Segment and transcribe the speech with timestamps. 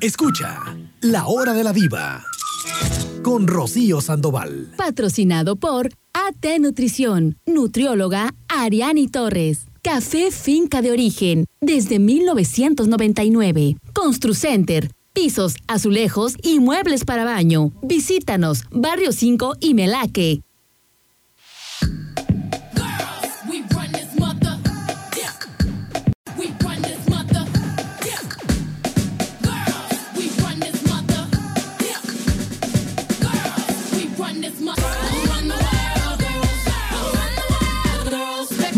[0.00, 2.24] Escucha La Hora de la Diva
[3.22, 4.72] con Rocío Sandoval.
[4.76, 9.66] Patrocinado por AT Nutrición, nutrióloga Ariani Torres.
[9.82, 13.76] Café Finca de Origen, desde 1999.
[13.92, 17.70] Construcenter, pisos, azulejos y muebles para baño.
[17.82, 20.40] Visítanos, Barrio 5 y Melaque.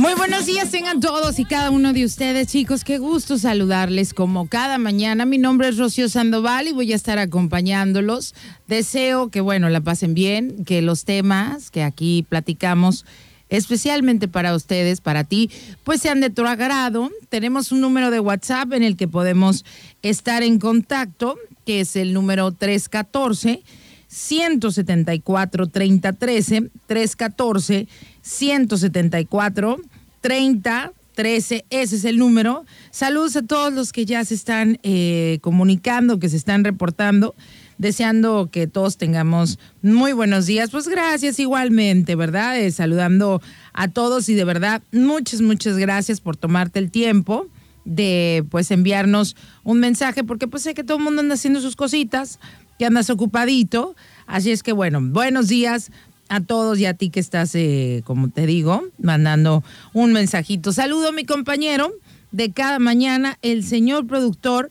[0.02, 2.82] Muy buenos días tengan todos y cada uno de ustedes, chicos.
[2.82, 5.26] Qué gusto saludarles como cada mañana.
[5.26, 8.34] Mi nombre es Rocío Sandoval y voy a estar acompañándolos.
[8.66, 13.06] Deseo que, bueno, la pasen bien, que los temas que aquí platicamos,
[13.48, 15.52] especialmente para ustedes, para ti,
[15.84, 17.08] pues sean de tu agrado.
[17.28, 19.64] Tenemos un número de WhatsApp en el que podemos
[20.02, 23.62] estar en contacto, que es el número 314.
[24.08, 27.88] 174 3013 314
[28.20, 29.80] 174
[30.22, 32.64] 30 13, ese es el número.
[32.90, 37.34] Saludos a todos los que ya se están eh, comunicando, que se están reportando,
[37.78, 40.70] deseando que todos tengamos muy buenos días.
[40.70, 42.58] Pues gracias igualmente, ¿verdad?
[42.58, 43.42] Eh, saludando
[43.72, 47.46] a todos y de verdad, muchas, muchas gracias por tomarte el tiempo
[47.84, 51.76] de pues enviarnos un mensaje, porque pues sé que todo el mundo anda haciendo sus
[51.76, 52.38] cositas,
[52.78, 53.96] que andas ocupadito.
[54.26, 55.90] Así es que bueno, buenos días
[56.32, 60.72] a todos y a ti que estás, eh, como te digo, mandando un mensajito.
[60.72, 61.92] Saludo a mi compañero
[62.30, 64.70] de cada mañana, el señor productor,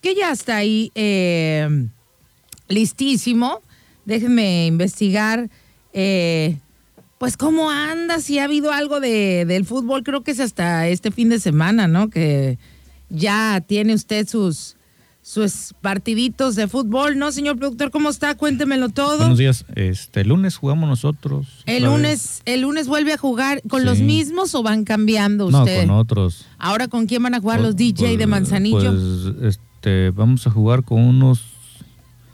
[0.00, 1.68] que ya está ahí eh,
[2.68, 3.60] listísimo.
[4.04, 5.50] Déjenme investigar,
[5.92, 6.58] eh,
[7.18, 11.10] pues cómo anda, si ha habido algo de, del fútbol, creo que es hasta este
[11.10, 12.08] fin de semana, ¿no?
[12.08, 12.56] Que
[13.08, 14.76] ya tiene usted sus
[15.30, 17.92] sus partiditos de fútbol, ¿no, señor productor?
[17.92, 18.34] ¿Cómo está?
[18.34, 19.18] Cuéntemelo todo.
[19.18, 19.64] Buenos días.
[19.76, 21.46] Este, el lunes jugamos nosotros.
[21.66, 25.86] El lunes, el lunes vuelve a jugar con los mismos o van cambiando ustedes?
[25.86, 26.46] No, con otros.
[26.58, 28.90] Ahora con quién van a jugar los DJ de pues, Manzanillo?
[28.90, 31.44] Pues este, vamos a jugar con unos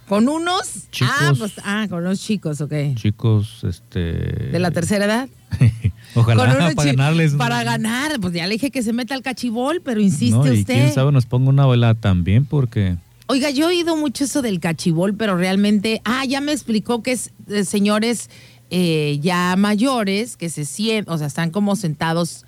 [0.09, 0.89] ¿Con unos?
[0.91, 1.15] Chicos.
[1.21, 2.73] Ah, pues, ah, con los chicos, ok.
[2.95, 4.01] Chicos, este.
[4.01, 5.29] ¿De la tercera edad?
[6.17, 6.45] Ojalá
[6.75, 7.35] para ganarles.
[7.35, 10.61] Para ganar, pues ya le dije que se meta al cachibol, pero insiste no, y
[10.61, 10.75] usted.
[10.75, 12.97] quién sabe, nos ponga una vela también, porque.
[13.29, 16.01] Oiga, yo he oído mucho eso del cachibol, pero realmente.
[16.05, 18.31] Ah, ya me explicó que es eh, señores
[18.71, 22.45] eh, ya mayores que se sienten, o sea, están como sentados.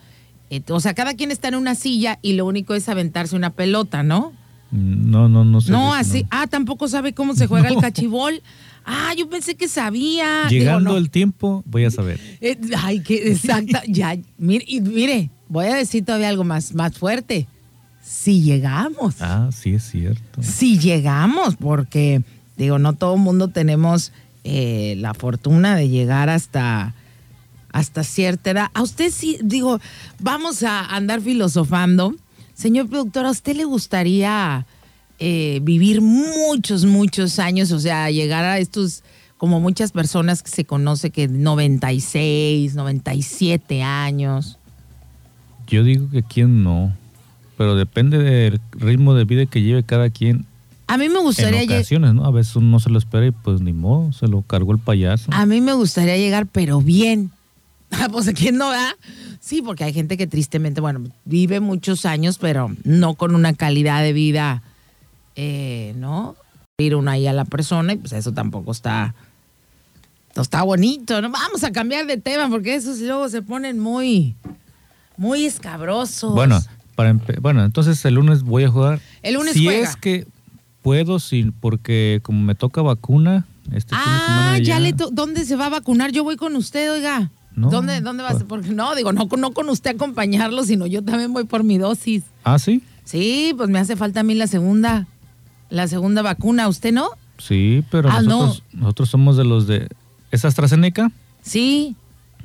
[0.50, 3.50] eh, o sea, cada quien está en una silla y lo único es aventarse una
[3.50, 4.32] pelota, ¿no?
[4.70, 5.72] No, no, no sé.
[5.72, 6.26] No, así.
[6.30, 8.42] Ah, tampoco sabe cómo se juega el cachibol.
[8.90, 10.46] Ah, yo pensé que sabía.
[10.48, 10.96] Digo, Llegando no.
[10.96, 12.18] el tiempo, voy a saber.
[12.40, 13.82] Eh, ay, qué exacta.
[13.86, 17.46] ya, mire, y mire, voy a decir todavía algo más, más fuerte.
[18.02, 19.16] Si llegamos.
[19.20, 20.42] Ah, sí, es cierto.
[20.42, 22.22] Si llegamos, porque,
[22.56, 24.10] digo, no todo el mundo tenemos
[24.44, 26.94] eh, la fortuna de llegar hasta,
[27.70, 28.68] hasta cierta edad.
[28.72, 29.80] A usted sí, digo,
[30.18, 32.14] vamos a andar filosofando.
[32.54, 34.64] Señor productor, ¿a usted le gustaría
[35.18, 37.72] eh, vivir muchos, muchos años?
[37.72, 39.02] O sea, llegar a estos,
[39.36, 44.58] como muchas personas que se conoce que 96, 97 años.
[45.66, 46.92] Yo digo que quién no.
[47.56, 50.46] Pero depende del ritmo de vida que lleve cada quien.
[50.86, 52.24] A mí me gustaría En ocasiones, ¿no?
[52.24, 54.78] A veces uno no se lo espera y pues ni modo, se lo cargó el
[54.78, 55.30] payaso.
[55.34, 57.30] A mí me gustaría llegar, pero bien.
[57.90, 58.96] Ah, Pues a quién no da.
[59.40, 64.02] Sí, porque hay gente que tristemente, bueno, vive muchos años, pero no con una calidad
[64.02, 64.62] de vida,
[65.40, 66.34] eh, ¿no?
[66.78, 69.14] Ir uno ahí a la persona y pues eso tampoco está,
[70.34, 71.30] no está bonito, ¿no?
[71.30, 74.34] Vamos a cambiar de tema porque esos luego se ponen muy,
[75.16, 76.34] muy escabrosos.
[76.34, 76.60] Bueno,
[76.96, 79.00] para bueno, entonces el lunes voy a jugar.
[79.22, 79.88] El lunes si juega.
[79.88, 80.26] es que
[80.82, 85.10] puedo, sin, porque como me toca vacuna, este fin de semana Ah, ya le to-
[85.12, 86.10] ¿dónde se va a vacunar?
[86.10, 87.30] Yo voy con usted, oiga.
[87.54, 88.46] No, ¿Dónde, dónde va a ser?
[88.46, 91.78] Porque no, digo, no, con- no con usted acompañarlo, sino yo también voy por mi
[91.78, 92.24] dosis.
[92.42, 95.06] Ah, sí, Sí, pues me hace falta a mí la segunda,
[95.70, 96.68] la segunda vacuna.
[96.68, 97.10] ¿Usted no?
[97.38, 98.28] sí, pero Ah, no.
[98.46, 99.88] nosotros, nosotros somos de los de.
[100.30, 101.10] ¿Es AstraZeneca?
[101.42, 101.94] Sí.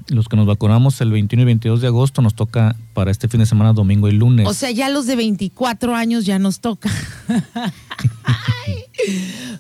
[0.09, 3.39] Los que nos vacunamos el 21 y 22 de agosto nos toca para este fin
[3.39, 4.47] de semana, domingo y lunes.
[4.47, 6.89] O sea, ya los de 24 años ya nos toca.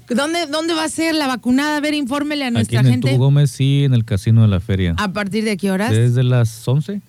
[0.09, 1.77] ¿Dónde, ¿Dónde va a ser la vacunada?
[1.77, 3.11] A ver, infórmele a Aquí nuestra en gente.
[3.13, 4.95] Tubo Gómez, sí, en el casino de la feria.
[4.97, 5.91] ¿A partir de qué horas?
[5.91, 7.01] Desde las 11,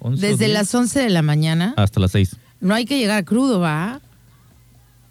[0.00, 1.74] 11 o Desde 10, las 11 de la mañana.
[1.76, 2.36] hasta las 6.
[2.60, 4.00] No hay que llegar crudo, ¿va?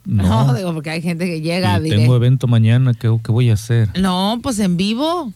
[0.04, 3.32] No, No, digo, porque hay gente que llega y diré- tengo evento mañana, ¿qué, qué
[3.32, 3.88] voy a hacer?
[4.00, 5.32] No, pues en vivo.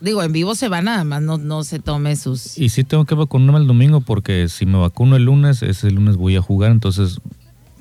[0.00, 2.58] Digo, en vivo se va nada más, no, no se tome sus...
[2.58, 6.16] Y sí tengo que vacunarme el domingo porque si me vacuno el lunes, ese lunes
[6.16, 7.18] voy a jugar, entonces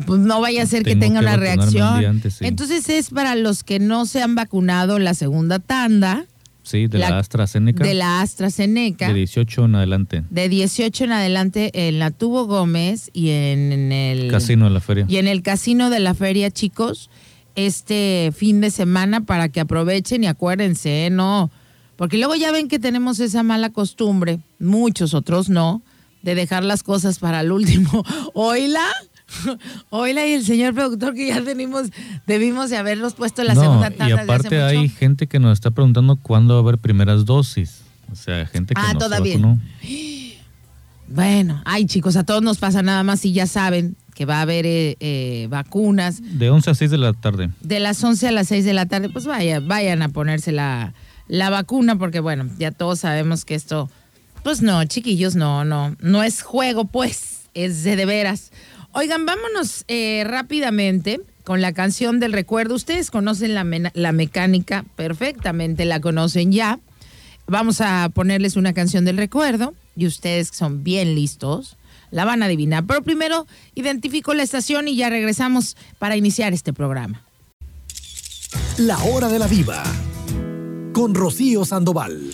[0.06, 2.00] pues no vaya a ser que tenga que una reacción.
[2.00, 2.46] día antes, sí.
[2.46, 6.26] Entonces es para los que no se han vacunado la segunda tanda
[6.66, 7.84] Sí, de la, La- AstraZeneca.
[7.84, 9.08] de la AstraZeneca.
[9.08, 10.24] de 18 en adelante.
[10.30, 14.80] de 18 en adelante en la Tubo Gómez y en, en el Casino de la
[14.82, 15.06] feria.
[15.08, 17.10] y en el casino de la feria, chicos,
[17.56, 21.10] este fin de semana para que aprovechen y acuérdense, ¿eh?
[21.10, 21.52] no,
[21.96, 25.82] porque luego ya ven que tenemos esa mala costumbre, muchos otros no,
[26.24, 28.04] de dejar las cosas para el último.
[28.34, 28.86] Oila,
[29.90, 31.88] oila y el señor productor que ya tenemos,
[32.28, 34.16] debimos de haberlos puesto en la no, segunda y tanda.
[34.16, 34.96] hace aparte hay mucho.
[34.98, 37.82] gente que nos está preguntando cuándo va a haber primeras dosis.
[38.12, 39.36] O sea, gente que Ah, no todavía.
[39.36, 39.60] vacunó.
[41.08, 44.42] Bueno, ay chicos, a todos nos pasa nada más y ya saben que va a
[44.42, 46.20] haber eh, eh, vacunas.
[46.40, 47.52] De 11 a 6 de la tarde.
[47.62, 50.94] de las 11 a las 6 de la tarde, pues vaya, vayan a ponerse la,
[51.28, 53.90] la vacuna, porque bueno, ya todos sabemos que esto,
[54.44, 58.52] pues no, chiquillos, no, no, no es juego, pues, es de, de veras.
[58.98, 62.76] Oigan, vámonos eh, rápidamente con la canción del recuerdo.
[62.76, 66.80] Ustedes conocen la, la mecánica perfectamente, la conocen ya.
[67.46, 71.78] Vamos a ponerles una canción del recuerdo y ustedes son bien listos
[72.12, 72.86] la van a adivinar.
[72.86, 73.46] Pero primero
[73.76, 77.24] identifico la estación y ya regresamos para iniciar este programa.
[78.78, 79.84] La hora de la diva.
[80.94, 82.34] Con Rocío Sandoval.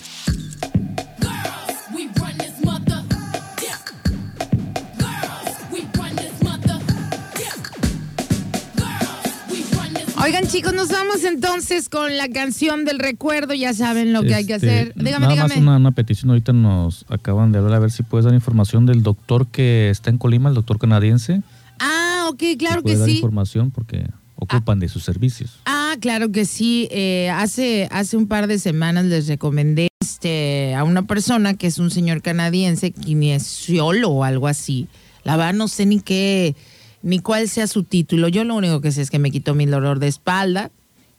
[10.23, 13.55] Oigan chicos, nos vamos entonces con la canción del recuerdo.
[13.55, 14.93] Ya saben lo que hay que Este, hacer.
[14.95, 15.49] Dígame, nada dígame.
[15.55, 16.29] más una, una petición.
[16.29, 20.11] Ahorita nos acaban de hablar a ver si puedes dar información del doctor que está
[20.11, 21.41] en Colima, el doctor canadiense.
[21.79, 23.15] Ah, ok, claro que dar sí.
[23.15, 25.59] información porque ocupan de sus servicios.
[25.65, 26.87] Ah, claro que sí.
[26.91, 31.79] Eh, hace, hace un par de semanas les recomendé este, a una persona que es
[31.79, 34.87] un señor canadiense, kinesiólogo o algo así.
[35.23, 36.55] La verdad no sé ni qué,
[37.03, 38.27] ni cuál sea su título.
[38.27, 40.71] Yo lo único que sé es que me quitó mi dolor de espalda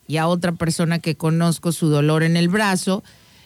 [0.07, 3.03] y a otra persona que conozco su dolor en el brazo.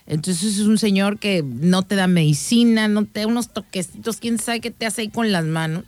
[0.06, 4.38] Entonces es un señor que no te da medicina, no te da unos toquecitos, quién
[4.38, 5.84] sabe qué te hace ahí con las manos.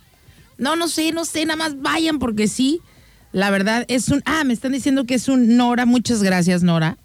[0.57, 2.81] No, no sé, no sé, nada más vayan porque sí.
[3.31, 4.21] La verdad es un...
[4.25, 6.97] Ah, me están diciendo que es un Nora, muchas gracias Nora,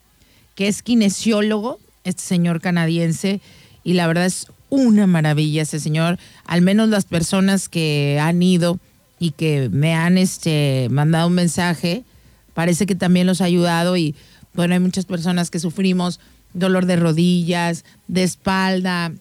[0.55, 3.41] que es kinesiólogo, este señor canadiense,
[3.85, 6.19] y la verdad es una maravilla ese señor.
[6.47, 8.81] Al menos las personas que han ido
[9.25, 12.05] y que me han este, mandado un mensaje,
[12.53, 14.15] parece que también los ha ayudado y
[14.53, 16.21] bueno, hay muchas personas que sufrimos
[16.53, 19.13] dolor de rodillas, de espalda,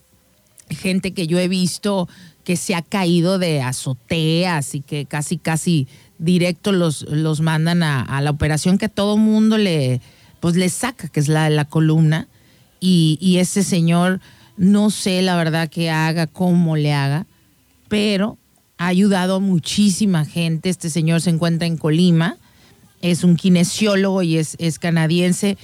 [0.70, 2.10] gente que yo he visto
[2.44, 8.20] que se ha caído de azoteas y que casi, casi directo los, los mandan a,
[8.20, 10.02] la operación que a todo mundo le,
[10.42, 12.28] pues le saca, que es la de la columna.
[12.82, 14.20] Y, y ese señor,
[14.58, 17.26] no sé la verdad que haga, cómo le haga,
[17.88, 18.38] pero
[18.84, 20.70] ha ayudado a muchísima gente.
[20.70, 22.38] Este señor se encuentra en Colima,
[23.02, 25.58] es un kinesiólogo y es, canadiense.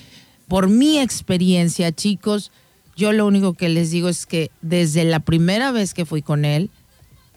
[0.47, 2.51] Por mi experiencia, chicos,
[2.95, 6.45] yo lo único que les digo es que desde la primera vez que fui con
[6.45, 6.69] él,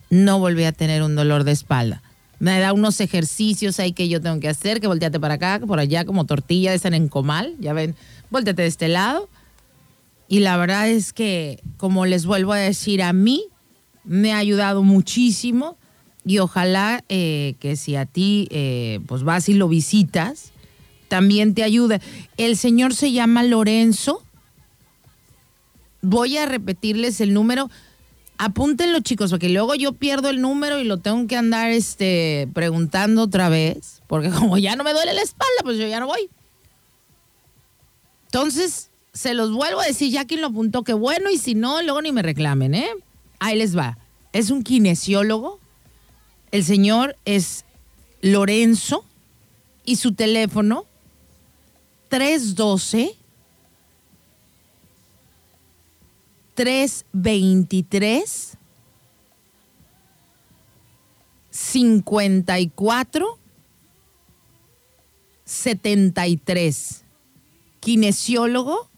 [0.09, 2.03] no volví a tener un dolor de espalda.
[2.39, 5.79] Me da unos ejercicios ahí que yo tengo que hacer, que volteate para acá, por
[5.79, 7.97] allá, como tortilla estar en comal, ya ven,
[8.31, 9.29] volteate de este lado.
[10.29, 13.47] Y la verdad es que, como les vuelvo a decir, a mí
[14.05, 15.77] me ha ayudado muchísimo
[16.25, 20.53] y ojalá eh, que si a ti eh, pues vas y lo visitas,
[21.09, 22.01] también te ayuda.
[22.37, 24.23] El señor se llama Lorenzo.
[26.01, 27.71] Voy a repetirles el número.
[28.39, 33.23] Apúntenlo, chicos, porque luego yo pierdo el número y lo tengo que andar este, preguntando
[33.23, 34.03] otra vez.
[34.07, 36.31] Porque como ya no me duele la espalda, pues yo ya no voy.
[38.27, 41.83] Entonces, se los vuelvo a decir, ya quien lo apuntó, que bueno, y si no,
[41.83, 42.89] luego ni me reclamen, ¿eh?
[43.39, 43.99] Ahí les va.
[44.33, 45.59] Es un kinesiólogo.
[46.51, 47.65] El señor es
[48.21, 49.05] Lorenzo
[49.85, 50.87] y su teléfono
[52.09, 53.17] 312
[56.55, 58.59] 323
[61.51, 63.39] 54
[65.45, 67.05] 73.
[67.81, 68.89] Kinesiólogo,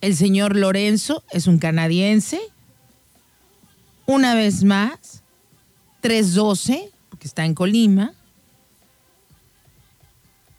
[0.00, 2.40] el señor Lorenzo es un canadiense.
[4.10, 5.22] Una vez más,
[6.00, 8.12] 312, porque está en Colima.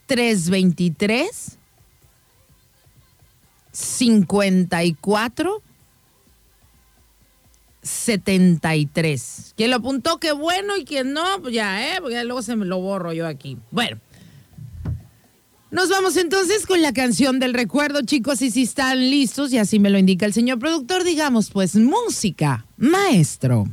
[0.05, 1.57] 323
[3.73, 5.61] 54
[7.81, 9.53] 73.
[9.57, 11.99] Quien lo apuntó, qué bueno, y quien no, pues ya, ¿eh?
[11.99, 13.57] Porque luego se me lo borro yo aquí.
[13.69, 13.99] Bueno.
[15.71, 19.79] Nos vamos entonces con la canción del recuerdo, chicos, y si están listos, y así
[19.79, 23.69] me lo indica el señor productor, digamos, pues música, maestro.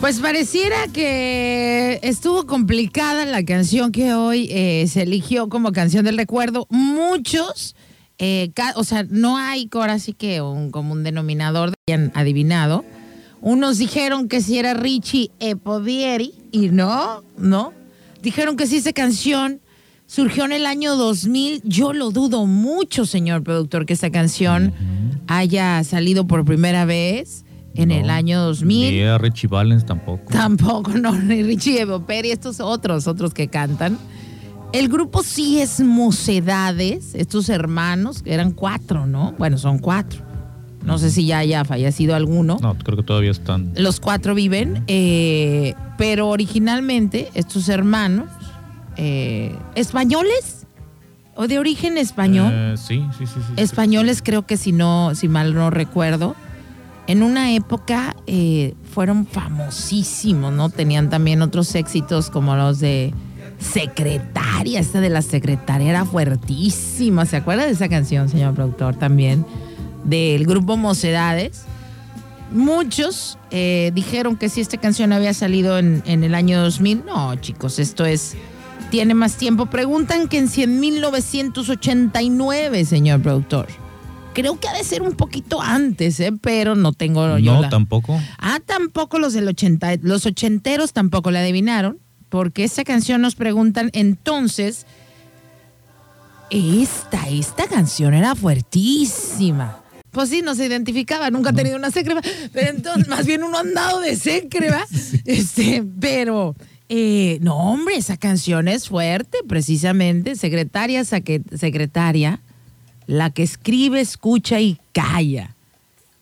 [0.00, 6.16] Pues pareciera que estuvo complicada la canción que hoy eh, se eligió como canción del
[6.16, 6.66] recuerdo.
[6.70, 7.76] Muchos,
[8.18, 12.86] eh, o sea, no hay ahora sí que un común denominador hayan adivinado.
[13.42, 17.74] Unos dijeron que si era Richie Epodieri y no, no.
[18.22, 19.60] Dijeron que si esa canción
[20.10, 21.62] surgió en el año 2000.
[21.64, 24.72] Yo lo dudo mucho, señor productor, que esta canción
[25.28, 27.44] haya salido por primera vez
[27.76, 28.90] en No, el año 2000.
[28.90, 30.24] Ni a Richie Valens tampoco.
[30.28, 33.96] Tampoco, no, ni Richie Evo Peri, estos otros, otros que cantan.
[34.72, 39.34] El grupo sí es Mocedades, estos hermanos, que eran cuatro, ¿no?
[39.38, 40.22] Bueno, son cuatro.
[40.84, 42.56] No sé si ya haya fallecido alguno.
[42.60, 43.72] No, creo que todavía están.
[43.76, 48.26] Los cuatro viven, eh, pero originalmente estos hermanos,
[48.96, 50.66] eh, españoles
[51.36, 53.52] o de origen español, Eh, sí, sí, sí, sí.
[53.56, 56.34] españoles creo que si no, si mal no recuerdo,
[57.06, 60.68] en una época eh, fueron famosísimos, ¿no?
[60.70, 63.12] Tenían también otros éxitos como los de
[63.58, 69.44] Secretaria, esta de la Secretaria era fuertísima, ¿se acuerda de esa canción, señor productor, también?
[70.04, 71.64] Del grupo Mocedades.
[72.52, 77.34] Muchos eh, dijeron que si esta canción había salido en, en el año 2000, no,
[77.36, 78.34] chicos, esto es
[78.90, 79.66] tiene más tiempo.
[79.66, 83.66] Preguntan que en si en 1989, señor productor.
[84.34, 86.32] Creo que ha de ser un poquito antes, ¿eh?
[86.40, 88.20] pero no tengo yo No, la- tampoco.
[88.38, 93.90] Ah, tampoco los del 80, los ochenteros tampoco la adivinaron, porque esa canción nos preguntan
[93.92, 94.86] entonces,
[96.50, 99.78] esta, esta canción era fuertísima.
[100.12, 102.20] Pues sí, no se identificaba, nunca ha tenido una secreva,
[102.52, 104.84] pero entonces más bien uno ha andado de secreva,
[105.24, 106.54] este, pero
[106.90, 112.40] eh, no, hombre, esa canción es fuerte, precisamente, secretaria, saque- secretaria,
[113.06, 115.54] la que escribe, escucha y calla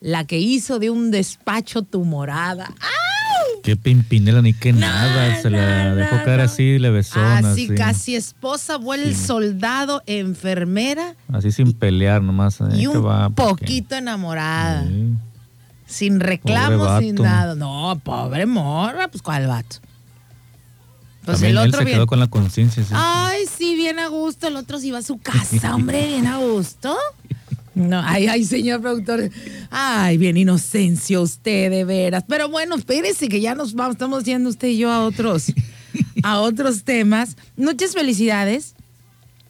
[0.01, 2.67] la que hizo de un despacho tu morada.
[2.67, 3.63] ¡Au!
[3.65, 5.35] Qué pimpinela ni qué nada.
[5.43, 6.45] Se la no, dejó no, caer no.
[6.45, 7.19] así, le besó.
[7.21, 7.75] Así, así.
[7.75, 9.15] casi esposa, abuela, Sí.
[9.15, 12.61] soldado, enfermera Así sin pelear nomás.
[12.61, 14.85] y ahí un va, poquito enamorada.
[14.87, 15.15] Sí.
[15.87, 17.55] Sin reclamos, Pobre sin nada.
[17.57, 19.79] No, pobre morra, pues ¿cuál vato?
[21.29, 21.97] Pues También el él otro se bien.
[21.99, 22.83] quedó con la conciencia.
[22.83, 22.91] sí.
[22.95, 24.49] Ay, sí, bien a gusto.
[24.49, 26.97] El otro se iba a su casa, hombre, bien a gusto.
[27.75, 29.31] No, ay, ay, señor productor.
[29.71, 32.25] Ay, bien inocencio usted, de veras.
[32.27, 35.53] Pero bueno, espérese que ya nos vamos, estamos yendo usted y yo a otros,
[36.23, 37.37] a otros temas.
[37.57, 38.75] Muchas felicidades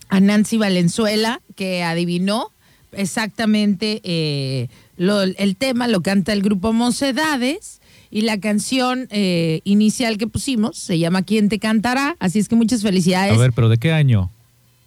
[0.09, 2.51] a Nancy Valenzuela, que adivinó
[2.93, 7.78] exactamente eh, lo- el tema, lo canta el grupo Mocedades.
[8.11, 12.17] Y la canción eh, inicial que pusimos se llama ¿Quién te cantará?
[12.21, 13.35] Así es que muchas felicidades.
[13.35, 14.31] A ver, pero ¿de qué año?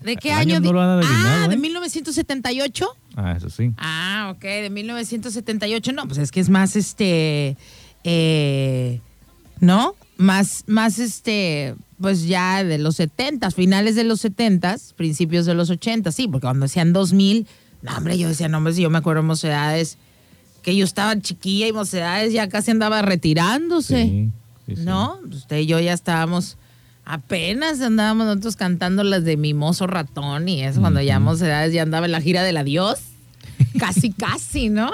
[0.02, 0.60] ¿De qué año?
[0.60, 1.58] no lo han adivinado, ah, de ¿eh?
[1.58, 2.88] 1978.
[3.16, 3.72] Ah, eso sí.
[3.78, 5.92] Ah, ok, de 1978.
[5.92, 7.56] No, pues es que es más este.
[8.04, 9.00] eh,
[9.60, 9.96] ¿No?
[10.18, 11.76] Más, más este.
[12.00, 16.46] Pues ya de los 70, finales de los 70, principios de los 80, sí, porque
[16.48, 17.46] cuando decían 2000,
[17.84, 20.00] no, hombre, yo decía, no, hombre, si yo me acuerdo de mocedades,
[20.62, 24.04] que yo estaba chiquilla y mocedades ya casi andaba retirándose.
[24.04, 24.30] Sí,
[24.68, 24.82] sí, sí.
[24.84, 25.20] ¿No?
[25.30, 26.58] Usted y yo ya estábamos,
[27.06, 32.06] apenas andábamos nosotros cantando las de Mimoso Ratón y eso, cuando ya edades ya andaba
[32.06, 33.00] en la gira del adiós.
[33.80, 34.92] Casi, casi, ¿no?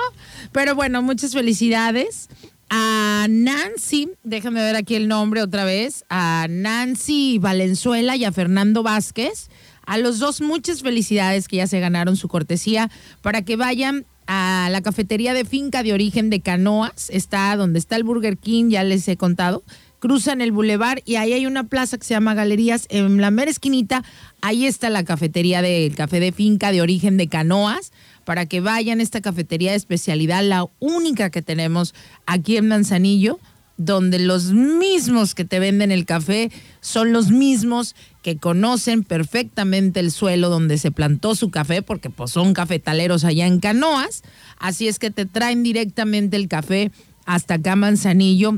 [0.52, 2.30] Pero bueno, muchas felicidades
[2.70, 8.84] a Nancy, déjame ver aquí el nombre otra vez, a Nancy Valenzuela y a Fernando
[8.84, 9.50] Vázquez.
[9.86, 14.70] A los dos muchas felicidades que ya se ganaron su cortesía para que vayan a
[14.72, 17.10] la cafetería de finca de origen de Canoas.
[17.10, 19.64] Está donde está el Burger King, ya les he contado.
[20.00, 22.86] Cruzan el bulevar y ahí hay una plaza que se llama Galerías.
[22.90, 24.04] En la mera esquinita,
[24.42, 27.92] ahí está la cafetería del café de finca de origen de Canoas.
[28.26, 33.40] Para que vayan a esta cafetería de especialidad, la única que tenemos aquí en Manzanillo,
[33.78, 37.96] donde los mismos que te venden el café son los mismos
[38.28, 43.48] que conocen perfectamente el suelo donde se plantó su café, porque pues son cafetaleros allá
[43.48, 44.22] en Canoas.
[44.60, 46.92] Así es que te traen directamente el café
[47.26, 48.58] hasta acá Manzanillo.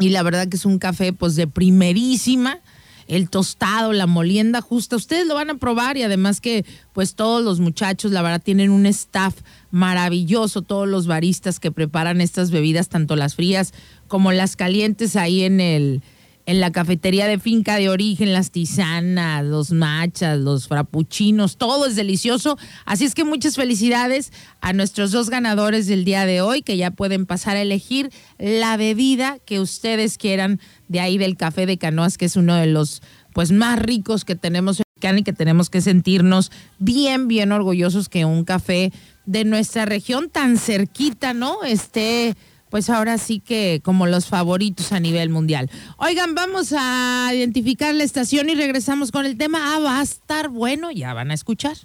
[0.00, 2.58] Y la verdad que es un café pues de primerísima.
[3.06, 7.44] El tostado, la molienda justa, ustedes lo van a probar y además que pues todos
[7.44, 9.36] los muchachos, la verdad, tienen un staff
[9.70, 13.74] maravilloso, todos los baristas que preparan estas bebidas, tanto las frías
[14.08, 16.02] como las calientes ahí en el,
[16.48, 21.94] en la cafetería de finca de origen, las tisanas, los machas, los frappuccinos, todo es
[21.94, 22.56] delicioso.
[22.86, 26.90] Así es que muchas felicidades a nuestros dos ganadores del día de hoy, que ya
[26.90, 32.16] pueden pasar a elegir la bebida que ustedes quieran de ahí del café de Canoas,
[32.16, 33.02] que es uno de los
[33.34, 38.24] pues más ricos que tenemos en y que tenemos que sentirnos bien, bien orgullosos que
[38.24, 38.90] un café
[39.26, 41.62] de nuestra región tan cerquita, ¿no?
[41.62, 42.36] Esté
[42.70, 45.70] pues ahora sí que como los favoritos a nivel mundial.
[45.98, 49.74] Oigan, vamos a identificar la estación y regresamos con el tema.
[49.74, 51.76] Ah, va a estar bueno, ya van a escuchar.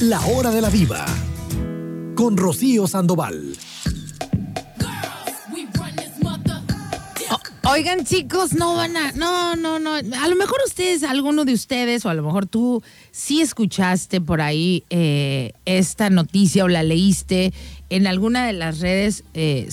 [0.00, 1.04] La hora de la viva.
[2.14, 3.56] Con Rocío Sandoval.
[7.66, 9.12] Oigan, chicos, no van a.
[9.12, 9.94] No, no, no.
[9.94, 14.42] A lo mejor ustedes, alguno de ustedes, o a lo mejor tú sí escuchaste por
[14.42, 17.54] ahí eh, esta noticia o la leíste
[17.88, 19.68] en alguna de las redes eh,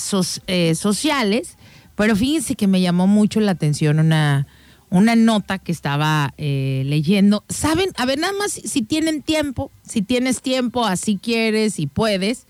[0.47, 1.57] eh, sociales,
[1.95, 4.47] pero fíjense que me llamó mucho la atención una,
[4.89, 7.43] una nota que estaba eh, leyendo.
[7.49, 7.89] ¿Saben?
[7.97, 12.47] A ver, nada más si tienen tiempo, si tienes tiempo, así quieres y puedes.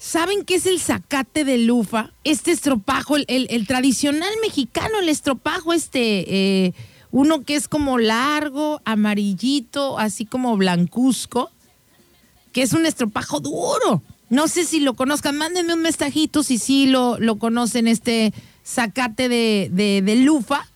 [0.00, 2.10] ¿Saben qué es el zacate de lufa?
[2.24, 6.24] Este estropajo, el, tradicional mexicano, el estropajo, este,
[6.64, 6.74] eh,
[7.10, 11.50] uno que es como largo, amarillito, así como blancuzco,
[12.52, 14.02] que es un estropajo duro.
[14.30, 18.32] No sé si lo conozcan, mándenme un mensajito si sí lo, lo conocen, este
[18.64, 20.66] zacate de, de, de lufa,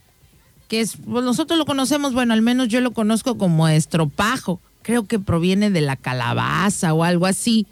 [0.69, 4.61] que es, pues nosotros lo conocemos, bueno, al menos yo lo conozco como estropajo.
[4.83, 7.67] Creo que proviene de la calabaza o algo así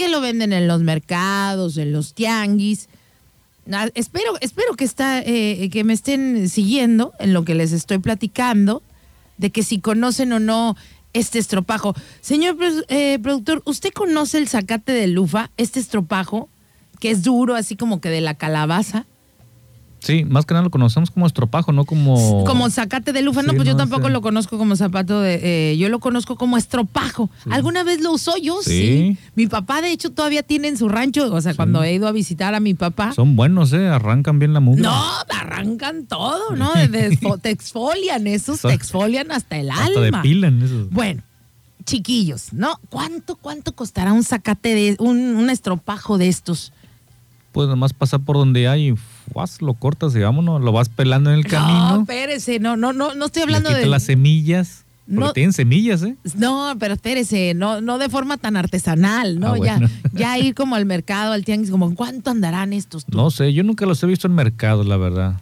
[0.00, 2.88] que lo venden en los mercados, en los tianguis.
[3.94, 8.82] Espero, espero que está, eh, que me estén siguiendo en lo que les estoy platicando,
[9.36, 10.74] de que si conocen o no
[11.12, 11.94] este estropajo.
[12.22, 12.56] Señor
[12.88, 16.48] eh, productor, ¿usted conoce el zacate de lufa, este estropajo,
[16.98, 19.04] que es duro, así como que de la calabaza?
[20.00, 22.44] Sí, más que nada lo conocemos como estropajo, no como...
[22.44, 24.12] Como zacate de lufa, no, pues yo tampoco sí.
[24.12, 27.28] lo conozco como zapato de, eh, yo lo conozco como estropajo.
[27.50, 28.60] ¿Alguna vez lo usó yo?
[28.62, 29.18] Sí.
[29.34, 32.12] Mi papá, de hecho, todavía tiene en su rancho, o sea, cuando he ido a
[32.12, 33.12] visitar a mi papá.
[33.12, 33.88] Son buenos, ¿eh?
[33.88, 34.82] Arrancan bien la mugre.
[34.82, 36.72] No, arrancan todo, ¿no?
[37.42, 40.18] Te exfolian, esos te exfolian hasta el Hasta alma.
[40.18, 40.90] depilan esos.
[40.90, 41.22] Bueno,
[41.84, 42.78] chiquillos, ¿no?
[42.88, 46.72] ¿Cuánto, cuánto costará un zacate de, un, un estropajo de estos?
[47.52, 48.94] Pues nomás pasa por donde hay y
[49.60, 52.00] lo cortas y vámonos, lo vas pelando en el No, camino.
[52.00, 53.86] espérese, no, no, no, no estoy hablando de.
[53.86, 54.84] las semillas.
[55.06, 55.32] Porque No.
[55.32, 56.14] tienen semillas, ¿eh?
[56.36, 59.48] No, pero espérese, no, no de forma tan artesanal, ¿no?
[59.48, 59.88] Ah, bueno.
[60.12, 63.04] Ya, ya ir como al mercado, al tianguis, como ¿cuánto andarán estos?
[63.06, 63.16] tú?
[63.16, 65.34] No sé, yo nunca los he visto en mercados, la verdad.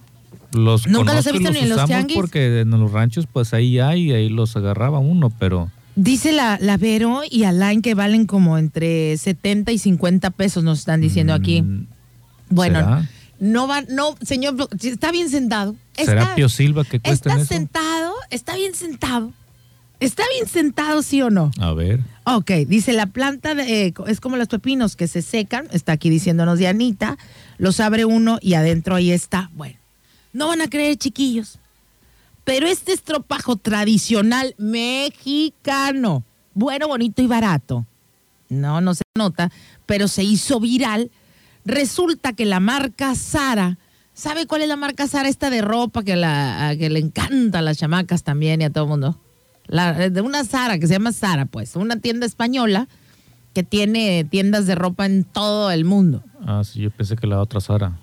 [0.52, 2.16] Los ¿Nunca los he visto ni en los tianguis?
[2.16, 6.76] Porque en los ranchos, pues ahí hay, ahí los agarraba uno, pero Dice la, la
[6.78, 11.60] Vero y Alain que valen como entre 70 y 50 pesos, nos están diciendo aquí.
[11.60, 11.86] mm,
[12.50, 13.10] Bueno, ¿será?
[13.40, 15.76] No va, no, señor, está bien sentado.
[15.96, 17.48] ¿Será Está- Pio Silva que cuesta Está eso?
[17.54, 19.32] sentado, está bien sentado.
[20.00, 21.50] Está bien sentado, ¿sí o no?
[21.58, 25.66] A ver, Ok, dice la planta de- eh, es como los pepinos que se secan,
[25.72, 27.16] está aquí diciéndonos Dianita,
[27.56, 29.50] los abre uno y adentro ahí está.
[29.54, 29.76] Bueno,
[30.32, 31.58] no van a creer, chiquillos,
[32.44, 36.22] pero este estropajo tradicional mexicano,
[36.54, 37.86] bueno, bonito y barato,
[38.48, 39.50] no, no se nota,
[39.86, 41.10] pero se hizo viral.
[41.68, 43.76] Resulta que la marca Sara,
[44.14, 45.28] ¿sabe cuál es la marca Sara?
[45.28, 48.84] Esta de ropa que, la, que le encanta a las chamacas también y a todo
[48.84, 49.18] el mundo.
[49.66, 52.88] La- de una Sara que se llama Sara, pues, una tienda española
[53.54, 56.22] que tiene tiendas de ropa en todo el mundo.
[56.46, 57.98] ah, sí, yo pensé que la otra Sara.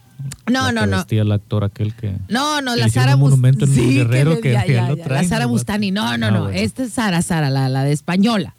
[0.47, 0.97] No, la no, que no.
[0.97, 2.15] vestía el actor aquel que...
[2.30, 4.73] No, no, Que la Sara un Bus- monumento en Sí, Guerrero le- que- ya, que
[4.73, 5.49] ya, lo ya, traen, La Sara ¿no?
[5.51, 6.43] Bustani, no, no, Ah, no.
[6.43, 6.58] bueno.
[6.60, 8.54] Esta es Sara, Sara, la, la de española.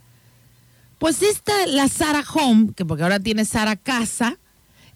[0.98, 4.36] Pues esta, la Sara Home, que porque ahora tiene Sara Casa,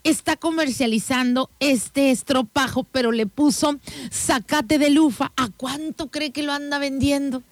[0.05, 3.79] está comercializando este estropajo, pero le puso
[4.11, 5.33] zacate de lufa.
[5.37, 7.43] ¿A cuánto cree que lo anda vendiendo?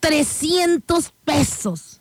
[0.00, 2.00] 300 pesos.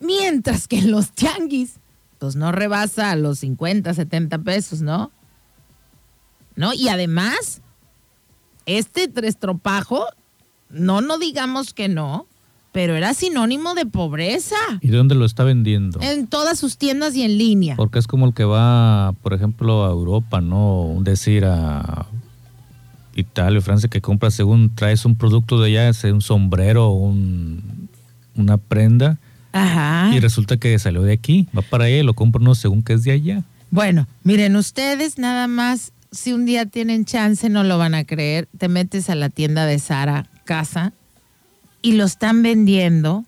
[0.00, 1.74] Mientras que en los tianguis,
[2.18, 5.10] pues no rebasa los 50, 70 pesos, ¿no?
[6.56, 6.72] ¿No?
[6.72, 7.60] Y además,
[8.66, 10.06] este estropajo,
[10.68, 12.26] no, no digamos que no,
[12.74, 16.00] pero era sinónimo de pobreza ¿Y de dónde lo está vendiendo?
[16.02, 17.76] en todas sus tiendas y en línea.
[17.76, 20.82] Porque es como el que va, por ejemplo, a Europa, ¿no?
[20.82, 22.06] Un decir a
[23.14, 27.88] Italia, Francia, que compra según traes un producto de allá, sea un sombrero un,
[28.34, 29.18] una prenda,
[29.52, 30.10] Ajá.
[30.12, 32.94] y resulta que salió de aquí, va para allá y lo compra uno según que
[32.94, 33.44] es de allá.
[33.70, 38.48] Bueno, miren, ustedes nada más, si un día tienen chance, no lo van a creer,
[38.58, 40.92] te metes a la tienda de Sara Casa
[41.84, 43.26] y lo están vendiendo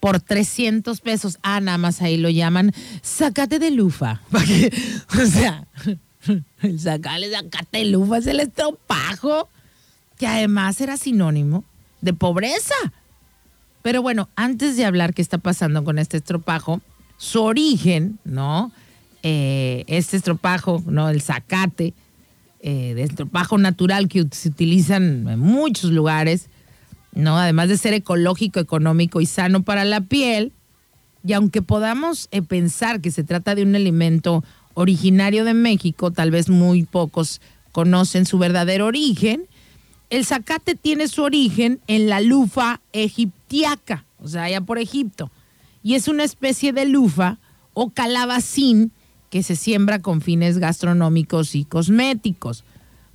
[0.00, 1.38] por 300 pesos.
[1.42, 4.20] Ah, nada más ahí lo llaman sacate de lufa.
[5.20, 5.66] O sea,
[6.62, 9.48] el de lufa es el estropajo,
[10.18, 11.64] que además era sinónimo
[12.02, 12.74] de pobreza.
[13.80, 16.82] Pero bueno, antes de hablar qué está pasando con este estropajo,
[17.16, 18.72] su origen, ¿no?
[19.22, 21.08] Eh, este estropajo, ¿no?
[21.08, 21.94] El zacate,
[22.60, 26.50] eh, de estropajo natural que se utilizan en muchos lugares,
[27.12, 27.38] ¿no?
[27.38, 30.52] Además de ser ecológico, económico y sano para la piel,
[31.22, 34.42] Y aunque podamos eh, pensar que se trata de un alimento
[34.72, 37.42] originario de México, tal vez muy pocos
[37.72, 39.46] conocen su verdadero origen,
[40.08, 45.30] el zacate tiene su origen en la lufa egiptiaca, o sea, allá por Egipto.
[45.82, 47.38] Y es una especie de lufa
[47.74, 48.90] o calabacín
[49.30, 52.64] que se siembra con fines gastronómicos y cosméticos.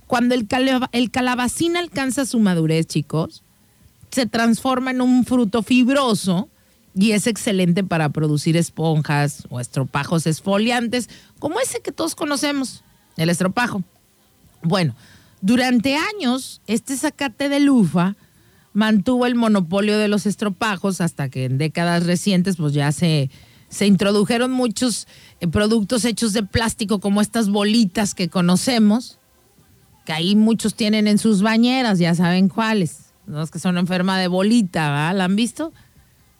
[0.06, 3.42] Cuando el, calaba- el calabacín alcanza su madurez, chicos,
[4.16, 6.48] se transforma en un fruto fibroso
[6.94, 12.82] y es excelente para producir esponjas o estropajos esfoliantes, como ese que todos conocemos,
[13.18, 13.84] el estropajo.
[14.62, 14.94] Bueno,
[15.42, 18.16] durante años, este zacate de lufa
[18.72, 23.28] mantuvo el monopolio de los estropajos hasta que en décadas recientes pues ya se,
[23.68, 25.08] se introdujeron muchos
[25.40, 29.18] eh, productos hechos de plástico como estas bolitas que conocemos,
[30.06, 34.28] que ahí muchos tienen en sus bañeras, ya saben cuáles, los que son enferma de
[34.28, 35.16] bolita, ¿verdad?
[35.16, 35.72] ¿La han visto?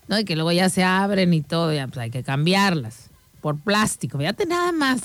[0.09, 0.19] ¿No?
[0.19, 4.19] Y que luego ya se abren y todo, ya pues hay que cambiarlas por plástico.
[4.19, 5.01] Fíjate nada más.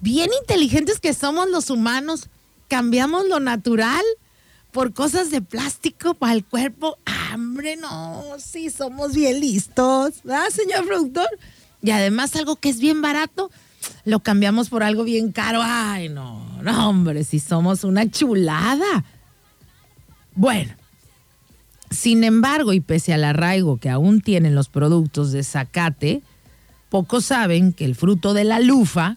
[0.00, 2.28] Bien inteligentes que somos los humanos,
[2.68, 4.04] cambiamos lo natural
[4.70, 6.98] por cosas de plástico para el cuerpo.
[7.06, 11.28] Hambre, no, sí, somos bien listos, ¿verdad, señor productor?
[11.80, 13.50] Y además algo que es bien barato,
[14.04, 15.60] lo cambiamos por algo bien caro.
[15.62, 19.04] Ay, no, no, hombre, si somos una chulada.
[20.34, 20.74] Bueno,
[21.94, 26.22] sin embargo, y pese al arraigo que aún tienen los productos de zacate,
[26.90, 29.16] pocos saben que el fruto de la lufa,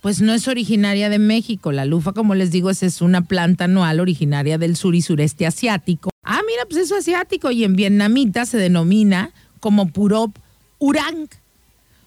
[0.00, 1.72] pues no es originaria de México.
[1.72, 5.46] La lufa, como les digo, es, es una planta anual originaria del sur y sureste
[5.46, 6.10] asiático.
[6.22, 7.50] Ah, mira, pues eso asiático.
[7.50, 10.36] Y en vietnamita se denomina como purop
[10.78, 11.28] urang.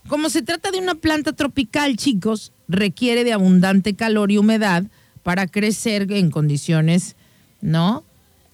[0.07, 4.85] Como se trata de una planta tropical, chicos, requiere de abundante calor y humedad
[5.23, 7.15] para crecer en condiciones,
[7.61, 8.03] ¿no?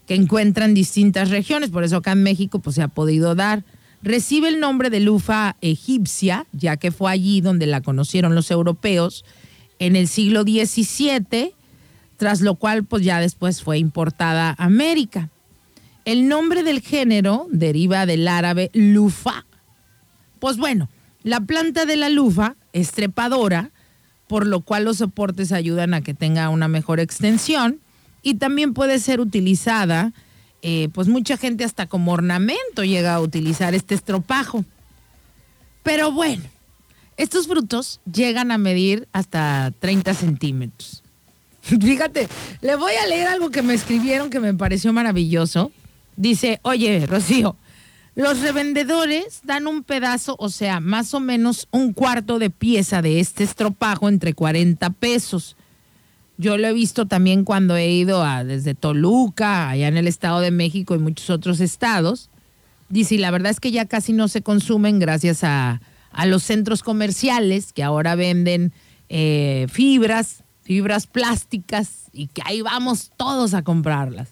[0.08, 1.70] Que encuentran distintas regiones.
[1.70, 3.64] Por eso acá en México pues, se ha podido dar.
[4.02, 9.26] Recibe el nombre de lufa egipcia, ya que fue allí donde la conocieron los europeos
[9.80, 11.54] en el siglo XVII,
[12.18, 15.30] tras lo cual pues ya después fue importada a América.
[16.06, 19.46] El nombre del género deriva del árabe lufa.
[20.40, 20.90] Pues bueno,
[21.24, 23.72] la planta de la lufa es trepadora,
[24.28, 27.82] por lo cual los soportes ayudan a que tenga una mejor extensión
[28.28, 30.12] y también puede ser utilizada,
[30.62, 34.66] eh, pues mucha gente hasta como ornamento llega a utilizar este estropajo.
[35.82, 36.44] Pero bueno,
[37.16, 41.04] estos frutos llegan a medir hasta 30 centímetros.
[41.62, 42.28] Fíjate,
[42.60, 45.72] le voy a leer algo que me escribieron que me pareció maravilloso.
[46.18, 47.56] Dice, oye, Rocío,
[48.14, 53.22] los revendedores dan un pedazo, o sea, más o menos un cuarto de pieza de
[53.22, 55.56] este estropajo entre 40 pesos.
[56.38, 60.40] Yo lo he visto también cuando he ido a desde Toluca, allá en el Estado
[60.40, 62.30] de México y muchos otros estados.
[62.90, 66.44] Dice, y la verdad es que ya casi no se consumen gracias a, a los
[66.44, 68.72] centros comerciales que ahora venden
[69.10, 74.30] eh, fibras, fibras plásticas y que ahí vamos todos a comprarlas.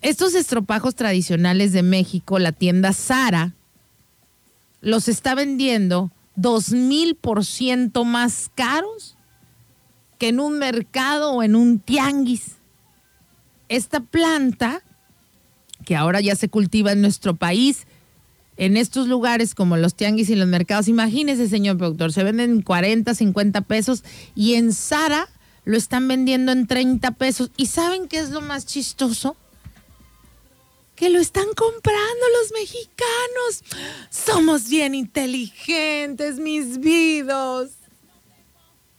[0.00, 3.54] Estos estropajos tradicionales de México, la tienda Sara,
[4.80, 9.17] los está vendiendo dos mil por ciento más caros
[10.18, 12.56] que en un mercado o en un tianguis.
[13.68, 14.82] Esta planta,
[15.84, 17.86] que ahora ya se cultiva en nuestro país,
[18.56, 22.62] en estos lugares como los tianguis y los mercados, imagínese, señor productor, se venden en
[22.62, 24.02] 40, 50 pesos
[24.34, 25.28] y en Sara
[25.64, 27.50] lo están vendiendo en 30 pesos.
[27.56, 29.36] ¿Y saben qué es lo más chistoso?
[30.96, 33.62] Que lo están comprando los mexicanos.
[34.10, 37.70] Somos bien inteligentes, mis vidos.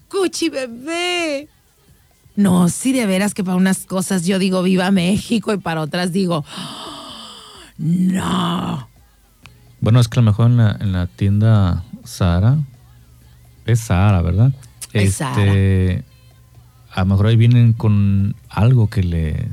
[0.10, 1.48] Cuchi bebé.
[2.36, 6.12] No, sí, de veras que para unas cosas yo digo viva México y para otras
[6.14, 6.46] digo,
[7.78, 8.88] no.
[9.82, 12.58] Bueno, es que a lo mejor en la, en la tienda Sara,
[13.66, 14.52] es Sara, ¿verdad?
[14.94, 15.42] Es Zara.
[15.46, 16.04] Este,
[16.92, 19.48] a lo mejor ahí vienen con algo que le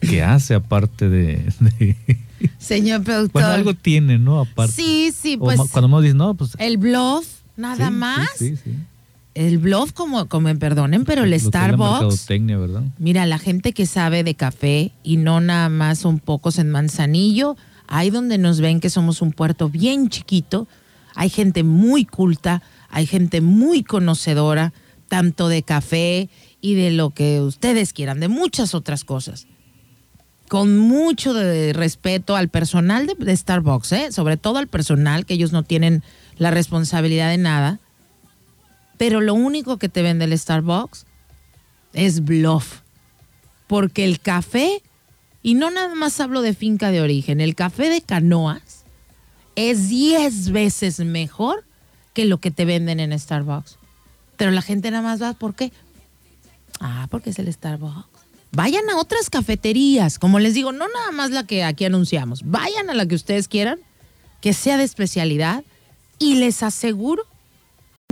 [0.00, 1.96] que, que hace aparte de, de-
[2.58, 3.32] Señor productor.
[3.42, 4.40] bueno, algo tiene, ¿no?
[4.40, 4.72] Aparte.
[4.72, 8.28] Sí, sí, O pues ma- cuando uno dice, no, pues el bluff, nada sí, más.
[8.38, 8.74] Sí, sí.
[9.34, 12.26] El bluff, como, como me perdonen, pero el Lo la Starbucks.
[12.28, 12.82] ¿verdad?
[12.98, 17.56] Mira, la gente que sabe de café y no nada más son pocos en Manzanillo,
[17.86, 20.66] ahí donde nos ven que somos un puerto bien chiquito,
[21.14, 24.72] hay gente muy culta, hay gente muy conocedora,
[25.08, 26.28] tanto de café
[26.60, 29.46] y de lo que ustedes quieran, de muchas otras cosas.
[30.48, 34.12] Con mucho de respeto al personal de, de Starbucks, ¿eh?
[34.12, 36.02] sobre todo al personal, que ellos no tienen
[36.38, 37.80] la responsabilidad de nada.
[39.00, 41.06] Pero lo único que te vende el Starbucks
[41.94, 42.80] es bluff.
[43.66, 44.82] Porque el café,
[45.42, 48.84] y no nada más hablo de finca de origen, el café de canoas
[49.56, 51.64] es 10 veces mejor
[52.12, 53.78] que lo que te venden en Starbucks.
[54.36, 55.72] Pero la gente nada más va, ¿por qué?
[56.78, 58.04] Ah, porque es el Starbucks.
[58.52, 62.42] Vayan a otras cafeterías, como les digo, no nada más la que aquí anunciamos.
[62.44, 63.80] Vayan a la que ustedes quieran,
[64.42, 65.64] que sea de especialidad,
[66.18, 67.24] y les aseguro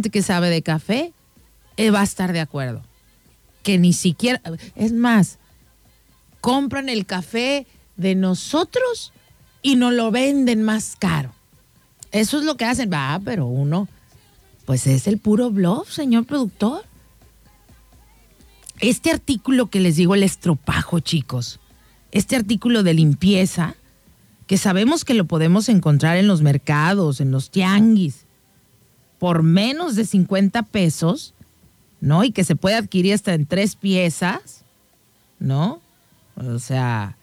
[0.03, 1.13] que sabe de café
[1.77, 2.83] eh, va a estar de acuerdo.
[3.63, 4.41] Que ni siquiera,
[4.75, 5.39] es más,
[6.41, 9.13] compran el café de nosotros
[9.63, 11.33] y nos lo venden más caro.
[12.11, 12.91] Eso es lo que hacen.
[12.91, 13.89] Va, pero uno,
[14.65, 16.85] pues es el puro bluff, señor productor.
[18.81, 21.59] Este artículo que les digo, el estropajo, chicos,
[22.13, 23.75] este artículo de limpieza,
[24.47, 28.25] que sabemos que lo podemos encontrar en los mercados, en los tianguis,
[29.19, 31.35] por menos de 50 pesos,
[32.01, 32.25] ¿no?
[32.25, 34.65] Y que se puede adquirir hasta en tres piezas,
[35.39, 35.81] ¿no?
[36.37, 37.17] O sea,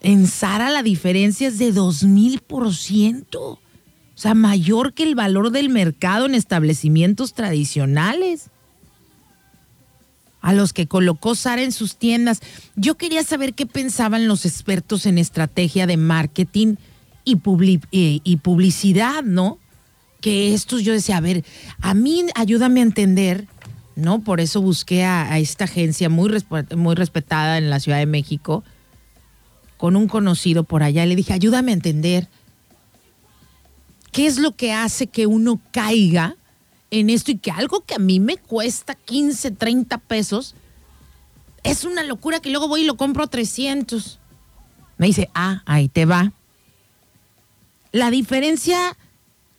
[0.00, 3.36] en Sara la diferencia es de 2000%.
[3.36, 3.58] O
[4.14, 8.50] sea, mayor que el valor del mercado en establecimientos tradicionales.
[10.40, 12.40] A los que colocó Sara en sus tiendas.
[12.76, 16.76] Yo quería saber qué pensaban los expertos en estrategia de marketing
[17.24, 17.36] y,
[17.90, 19.58] eh, y publicidad, ¿no?
[20.26, 21.44] Que estos yo decía, a ver,
[21.80, 23.46] a mí ayúdame a entender,
[23.94, 24.24] ¿no?
[24.24, 28.64] Por eso busqué a, esta agencia muy, muy respetada en la Ciudad de México,
[29.76, 31.06] con un conocido por allá.
[31.06, 32.26] Le dije, ayúdame a entender
[34.10, 36.34] qué es lo que hace que uno caiga
[36.90, 40.56] en esto y que algo que a mí me cuesta 15, 30 pesos,
[41.62, 44.18] es una locura que luego voy y lo compro a 300.
[44.98, 46.32] Me dice, ah, ahí te va.
[47.92, 48.96] La diferencia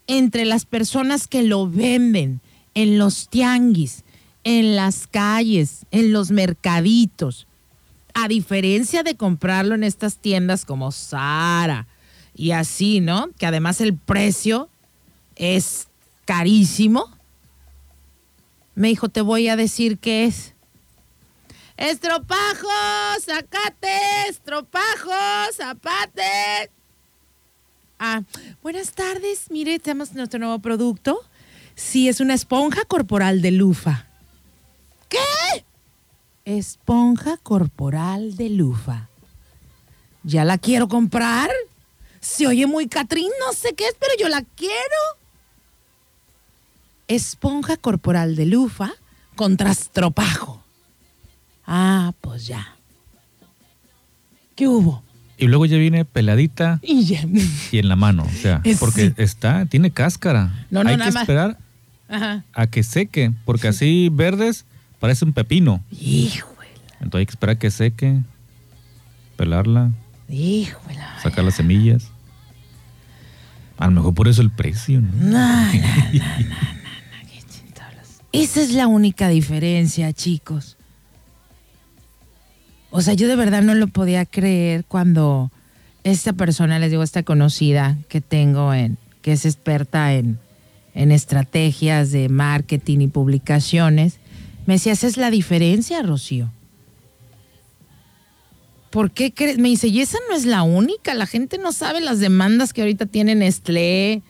[0.07, 2.41] entre las personas que lo venden
[2.73, 4.03] en los tianguis,
[4.43, 7.47] en las calles, en los mercaditos,
[8.13, 11.87] a diferencia de comprarlo en estas tiendas como Sara
[12.33, 13.29] y así, ¿no?
[13.37, 14.69] Que además el precio
[15.35, 15.87] es
[16.25, 17.11] carísimo.
[18.75, 20.53] Me dijo, te voy a decir qué es.
[21.77, 22.69] Estropajo,
[23.23, 25.11] sacate, estropajo,
[25.53, 26.71] zapate.
[27.99, 28.21] Ah,
[28.62, 29.49] buenas tardes.
[29.49, 31.19] Mire, tenemos nuestro nuevo producto.
[31.75, 34.05] Sí, es una esponja corporal de lufa.
[35.10, 35.65] ¿Qué?
[36.45, 39.10] Esponja corporal de lufa.
[40.23, 41.49] ¿Ya la quiero comprar?
[42.19, 44.73] Se oye muy Catrín, no sé qué es, pero yo la quiero.
[47.07, 48.93] Esponja corporal de lufa
[49.36, 50.62] contra estropajo.
[51.65, 52.75] Ah, pues ya.
[54.55, 55.03] ¿Qué hubo?
[55.38, 57.21] Y luego ya viene peladita Y ya.
[57.71, 58.23] y en la mano.
[58.23, 59.13] O sea, Es- porque sí.
[59.17, 60.65] está, tiene cáscara.
[60.71, 61.58] No, no, Hay nada que esperar
[62.10, 62.43] Ajá.
[62.54, 64.65] a que seque, porque así verdes
[65.00, 65.84] parece un pepino.
[65.91, 66.67] Híjole,
[67.02, 68.19] Entonces hay que esperar a que seque,
[69.36, 69.91] pelarla,
[70.30, 70.97] híjole.
[71.21, 72.10] sacar las semillas.
[73.78, 75.08] A lo mejor por eso el precio, ¿no?
[75.12, 75.73] No, no, no, no, no,
[76.13, 78.21] no, qué chintablas.
[78.32, 80.76] Esa es la única diferencia, chicos.
[82.97, 85.51] O sea, yo de verdad no lo podía creer cuando
[86.03, 90.39] esta persona, les digo, esta conocida que tengo en, que es experta en,
[90.95, 94.17] en estrategias de marketing y publicaciones,
[94.65, 96.49] me decía, esa es la diferencia, Rocío.
[98.89, 99.60] ¿Por qué crees?
[99.60, 101.13] Me dice, y esa no es la única.
[101.13, 104.23] La gente no sabe las demandas que ahorita tiene Nestlé,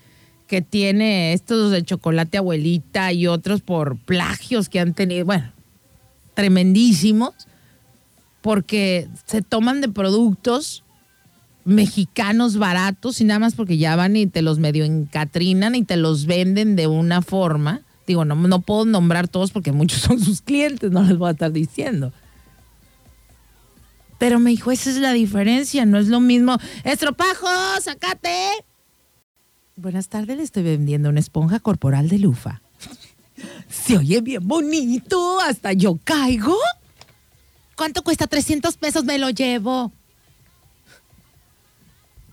[0.46, 5.54] que tiene estos de chocolate abuelita y otros por plagios que han tenido, bueno,
[6.34, 7.48] tremendísimos,
[8.42, 10.84] porque se toman de productos
[11.66, 15.98] mexicanos baratos y nada más porque ya van y te los medio encatrinan y te
[15.98, 17.82] los venden de una forma.
[18.08, 21.32] Digo, no, no puedo nombrar todos porque muchos son sus clientes, no les voy a
[21.32, 22.14] estar diciendo.
[24.18, 26.58] Pero me dijo, esa es la diferencia, no es lo mismo.
[26.84, 27.48] Estropajo,
[27.82, 28.50] sacate.
[29.76, 32.62] Buenas tardes, le estoy vendiendo una esponja corporal de lufa.
[33.70, 36.58] Se oye bien bonito, hasta yo caigo.
[37.78, 38.26] ¿Cuánto cuesta?
[38.26, 39.94] 300 pesos me lo llevo.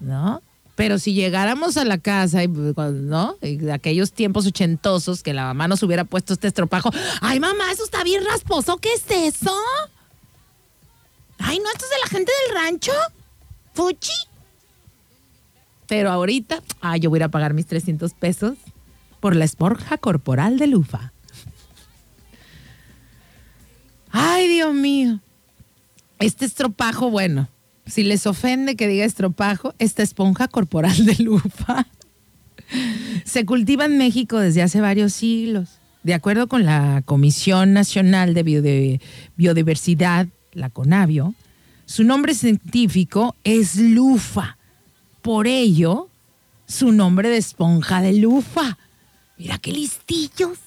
[0.01, 0.43] ¿No?
[0.75, 3.37] Pero si llegáramos a la casa, y, ¿no?
[3.43, 6.91] Y de aquellos tiempos ochentosos que la mamá nos hubiera puesto este estropajo.
[7.21, 8.79] Ay, mamá, eso está bien rasposo.
[8.79, 9.55] ¿Qué es eso?
[11.39, 12.93] Ay, no, esto es de la gente del rancho.
[13.75, 14.13] Fuchi.
[15.87, 18.57] Pero ahorita, ay, yo voy a pagar mis 300 pesos
[19.21, 21.13] por la esponja corporal de Lufa.
[24.11, 25.21] Ay, Dios mío.
[26.19, 27.49] Este estropajo, bueno,
[27.87, 31.87] si les ofende que diga estropajo, esta esponja corporal de Lufa
[33.25, 35.81] se cultiva en México desde hace varios siglos.
[36.03, 39.01] De acuerdo con la Comisión Nacional de
[39.37, 41.35] Biodiversidad, la CONABIO,
[41.87, 44.59] su nombre científico es lufa.
[45.23, 46.09] Por ello,
[46.67, 48.79] su nombre de esponja de lufa.
[49.39, 50.59] Mira qué listillos.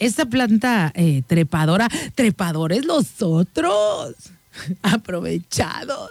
[0.00, 4.16] Esta planta eh, trepadora, trepadores los otros,
[4.82, 6.10] aprovechados.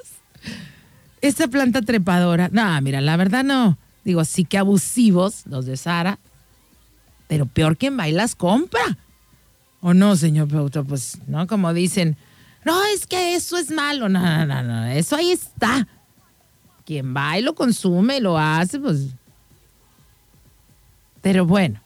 [1.22, 3.80] Esta planta trepadora, no, mira, la verdad no.
[4.06, 6.20] Digo, sí que abusivos los de Sara,
[7.28, 8.98] pero peor quien va y las compra.
[9.82, 10.86] ¿O no, señor productor?
[10.86, 11.48] Pues, ¿no?
[11.48, 12.16] Como dicen,
[12.66, 14.08] no, es que eso es malo.
[14.08, 15.88] No, no, no, no, eso ahí está.
[16.86, 19.08] Quien va y lo consume, lo hace, pues.
[21.22, 21.82] Pero bueno,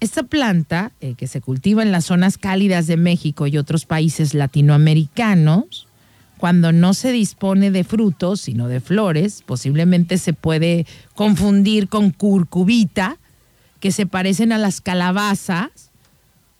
[0.00, 4.34] esta planta eh, que se cultiva en las zonas cálidas de México y otros países
[4.34, 5.86] latinoamericanos,
[6.38, 13.16] cuando no se dispone de frutos, sino de flores, posiblemente se puede confundir con curcubita,
[13.80, 15.90] que se parecen a las calabazas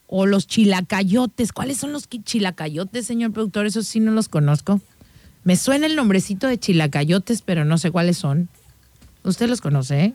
[0.07, 1.51] o los chilacayotes.
[1.51, 3.65] ¿Cuáles son los chilacayotes, señor productor?
[3.65, 4.81] Esos sí no los conozco.
[5.43, 8.49] Me suena el nombrecito de chilacayotes, pero no sé cuáles son.
[9.23, 10.05] ¿Usted los conoce?
[10.05, 10.13] eh?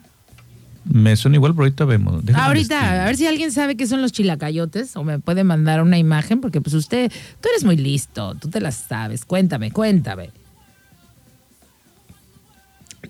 [0.84, 2.24] Me suena igual, pero ahorita vemos.
[2.24, 5.80] Déjame Ahorita, a ver si alguien sabe qué son los chilacayotes o me puede mandar
[5.82, 9.24] una imagen, porque pues usted, tú eres muy listo, tú te las sabes.
[9.24, 10.30] Cuéntame, cuéntame.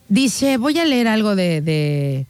[0.08, 2.26] Dice, voy a leer algo de, de,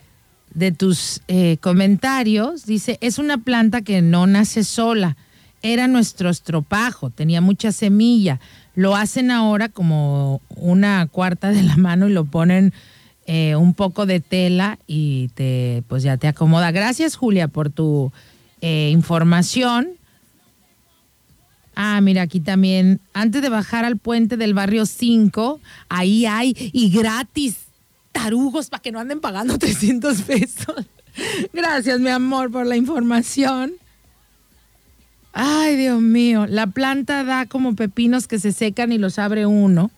[0.55, 2.65] de tus eh, comentarios.
[2.65, 5.17] Dice, es una planta que no nace sola.
[5.63, 8.41] Era nuestro estropajo, tenía mucha semilla.
[8.75, 12.73] Lo hacen ahora como una cuarta de la mano y lo ponen
[13.27, 16.71] eh, un poco de tela y te, pues ya te acomoda.
[16.73, 18.13] Gracias, Julia, por tu
[18.61, 19.91] eh, información.
[21.75, 26.91] Ah, mira, aquí también, antes de bajar al puente del barrio 5, ahí hay y
[26.91, 27.57] gratis
[28.11, 30.87] tarugos para que no anden pagando 300 pesos.
[31.53, 33.73] Gracias, mi amor, por la información.
[35.33, 39.91] Ay, Dios mío, la planta da como pepinos que se secan y los abre uno.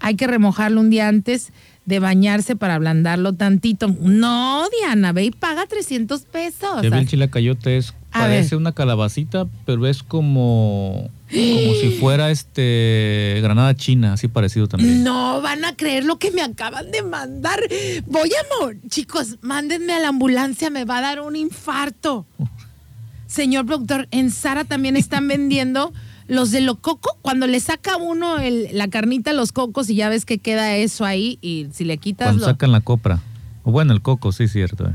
[0.00, 1.52] Hay que remojarlo un día antes
[1.84, 3.88] de bañarse para ablandarlo tantito.
[4.00, 6.82] No, Diana, ve y paga 300 pesos.
[6.82, 8.60] Ya el chilacayote es parece ver.
[8.60, 15.02] una calabacita, pero es como como si fuera este granada china, así parecido también.
[15.02, 17.60] No van a creer lo que me acaban de mandar.
[18.06, 18.80] Voy a morir.
[18.88, 22.26] Chicos, mándenme a la ambulancia, me va a dar un infarto.
[23.26, 25.94] Señor productor, en Sara también están vendiendo
[26.32, 27.16] los de lo coco.
[27.22, 30.74] Cuando le saca uno el- la carnita a los cocos y ya ves que queda
[30.76, 32.52] eso ahí y si le quitas Cuando lo...
[32.52, 33.20] sacan la copra.
[33.64, 34.88] O bueno, el coco, sí, cierto.
[34.88, 34.94] eh.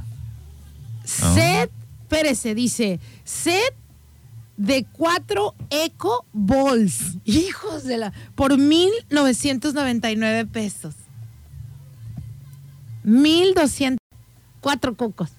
[1.06, 1.71] Set,
[2.02, 3.73] espérese, dice, set
[4.58, 7.17] de cuatro Eco Balls.
[7.26, 8.12] Hijos de la...
[8.36, 10.95] Por 1,999 pesos.
[13.04, 13.97] 1,200...
[14.60, 15.30] Cuatro cocos.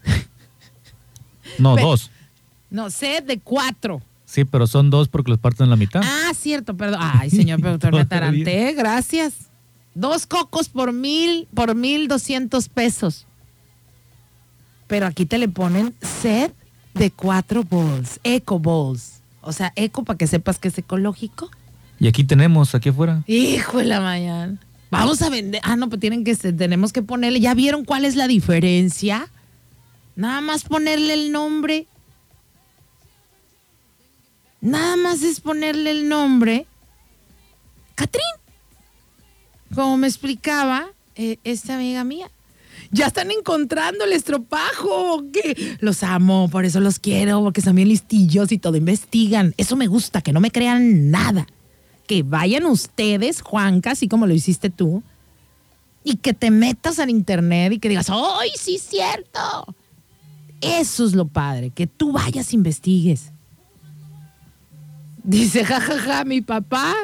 [1.59, 2.11] No, dos.
[2.71, 4.01] No, set de cuatro.
[4.29, 6.03] Sí, pero son dos porque los parten en la mitad.
[6.05, 7.01] Ah, cierto, perdón.
[7.03, 9.33] Ay, señor productor, me ataranté, gracias.
[9.95, 13.27] Dos cocos por mil, por mil doscientos pesos.
[14.87, 16.55] Pero aquí te le ponen set
[16.93, 19.23] de cuatro bowls, eco bowls.
[19.41, 21.51] O sea, eco para que sepas que es ecológico.
[21.99, 23.25] Y aquí tenemos, aquí afuera.
[23.27, 24.59] Hijo de la mañana.
[24.91, 25.63] Vamos a vender.
[25.65, 27.41] Ah, no, pues tienen que, tenemos que ponerle.
[27.41, 29.29] ¿Ya vieron cuál es la diferencia?
[30.17, 31.87] Nada más ponerle el nombre.
[34.69, 36.67] Nada más es ponerle el nombre.
[37.95, 38.23] Catrín.
[39.75, 42.31] Como me explicaba eh, esta amiga mía.
[42.91, 45.25] Ya están encontrando el estropajo.
[45.33, 49.55] que Los amo, por eso los quiero, porque son bien listillos y todo investigan.
[49.57, 51.47] Eso me gusta, que no me crean nada.
[52.07, 55.03] Que vayan ustedes, Juanca, así como lo hiciste tú,
[56.05, 59.75] y que te metas al internet y que digas, ¡ay, sí cierto!
[60.61, 63.33] Eso es lo padre, que tú vayas, investigues.
[65.25, 66.95] Dice, jajaja, mi papá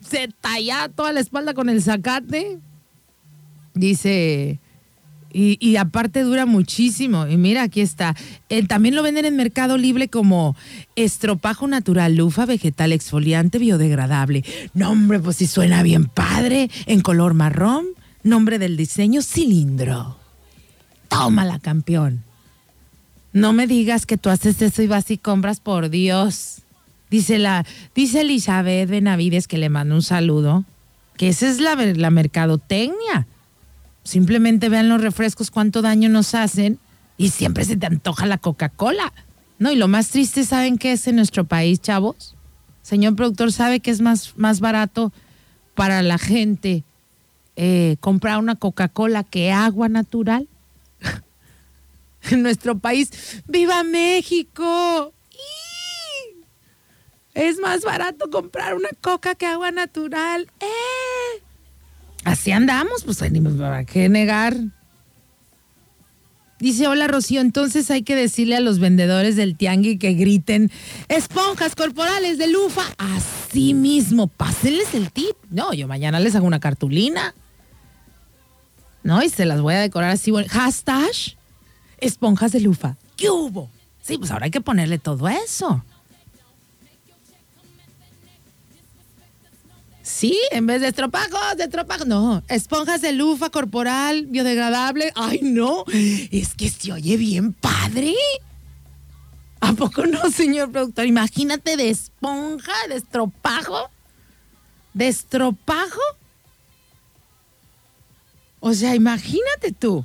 [0.00, 2.58] se talla toda la espalda con el zacate.
[3.74, 4.58] Dice,
[5.32, 7.26] y, y aparte dura muchísimo.
[7.26, 8.16] Y mira, aquí está.
[8.48, 10.56] Eh, también lo venden en Mercado Libre como
[10.96, 14.44] estropajo natural, lufa vegetal exfoliante biodegradable.
[14.74, 17.86] Nombre, pues si suena bien padre, en color marrón.
[18.22, 20.18] Nombre del diseño, cilindro.
[21.08, 22.22] Tómala, campeón.
[23.32, 26.62] No me digas que tú haces eso y vas y compras, por Dios.
[27.10, 30.64] Dice la, dice Elizabeth Benavides que le manda un saludo,
[31.16, 33.26] que esa es la, la mercadotecnia.
[34.04, 36.78] Simplemente vean los refrescos cuánto daño nos hacen
[37.16, 39.12] y siempre se te antoja la Coca-Cola.
[39.58, 42.34] No, y lo más triste, ¿saben qué es en nuestro país, chavos?
[42.82, 45.12] Señor productor, ¿sabe que es más, más barato
[45.74, 46.84] para la gente
[47.56, 50.48] eh, comprar una Coca-Cola que agua natural?
[52.30, 53.42] en nuestro país.
[53.46, 55.12] ¡Viva México!
[57.40, 60.46] Es más barato comprar una coca que agua natural.
[60.60, 61.42] ¡Eh!
[62.22, 64.54] Así andamos, pues ni me va qué negar.
[66.58, 70.70] Dice, hola Rocío, entonces hay que decirle a los vendedores del tianguis que griten
[71.08, 72.82] esponjas corporales de lufa.
[72.98, 75.34] Así mismo, pásenles el tip.
[75.48, 77.34] No, yo mañana les hago una cartulina.
[79.02, 80.30] No, y se las voy a decorar así.
[80.30, 81.08] bueno, Hashtag
[82.00, 82.98] esponjas de lufa.
[83.16, 83.70] ¿Qué hubo?
[84.02, 85.82] Sí, pues ahora hay que ponerle todo eso.
[90.10, 92.06] Sí, en vez de estropajos, de estropajos.
[92.06, 95.12] No, esponjas de lufa corporal, biodegradable.
[95.14, 98.14] Ay, no, es que se oye bien padre.
[99.60, 101.06] ¿A poco no, señor productor?
[101.06, 103.88] Imagínate de esponja, de estropajo.
[104.92, 106.00] ¿De estropajo?
[108.58, 110.04] O sea, imagínate tú.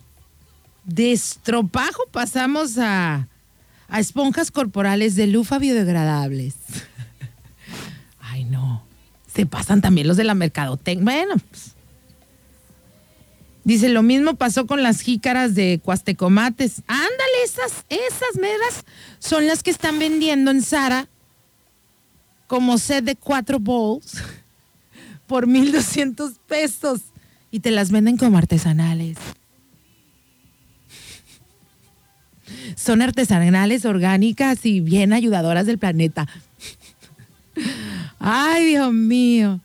[0.86, 3.28] De estropajo pasamos a,
[3.88, 6.54] a esponjas corporales de lufa biodegradables.
[9.36, 11.04] Se pasan también los de la mercadotecnia.
[11.04, 11.76] Bueno, pues.
[13.66, 16.84] Dice, lo mismo pasó con las jícaras de cuastecomates.
[16.88, 18.86] Ándale, esas, esas meras
[19.20, 21.08] son las que están vendiendo en Sara
[22.48, 24.22] como set de cuatro bowls
[25.28, 27.02] por 1.200 pesos.
[27.52, 29.18] Y te las venden como artesanales.
[32.76, 36.28] Son artesanales, orgánicas y bien ayudadoras del planeta.
[38.28, 39.62] Ay, Dios mío.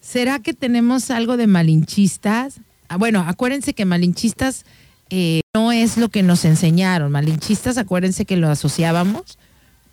[0.00, 2.60] ¿Será que tenemos algo de malinchistas?
[2.88, 4.64] Ah, bueno, acuérdense que malinchistas
[5.10, 7.12] eh, no es lo que nos enseñaron.
[7.12, 9.38] Malinchistas, acuérdense que lo asociábamos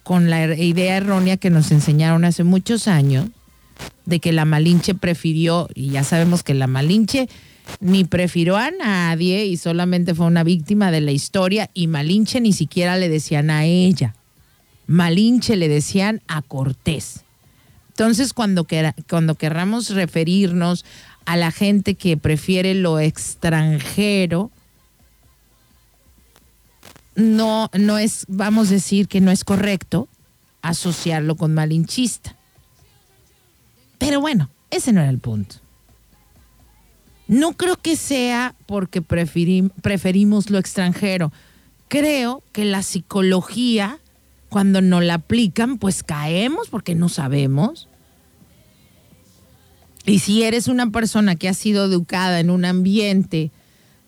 [0.03, 3.27] con la idea errónea que nos enseñaron hace muchos años
[4.05, 7.27] de que la Malinche prefirió, y ya sabemos que la Malinche
[7.81, 12.53] ni prefirió a nadie y solamente fue una víctima de la historia y Malinche ni
[12.53, 14.15] siquiera le decían a ella.
[14.87, 17.22] Malinche le decían a Cortés.
[17.93, 20.83] Entonces, cuando, querramos referirnos
[21.25, 24.49] a la gente que prefiere lo extranjero,
[27.15, 30.07] no, no es, vamos a decir que no es correcto
[30.63, 32.35] asociarlo con malinchista.
[33.99, 35.57] Pero bueno, ese no era el punto.
[37.27, 41.31] No creo que sea porque preferim- preferimos lo extranjero.
[41.89, 43.99] Creo que la psicología,
[44.53, 47.89] cuando nos la aplican, pues caemos porque no sabemos.
[50.05, 53.49] Y si eres una persona que ha sido educada en un ambiente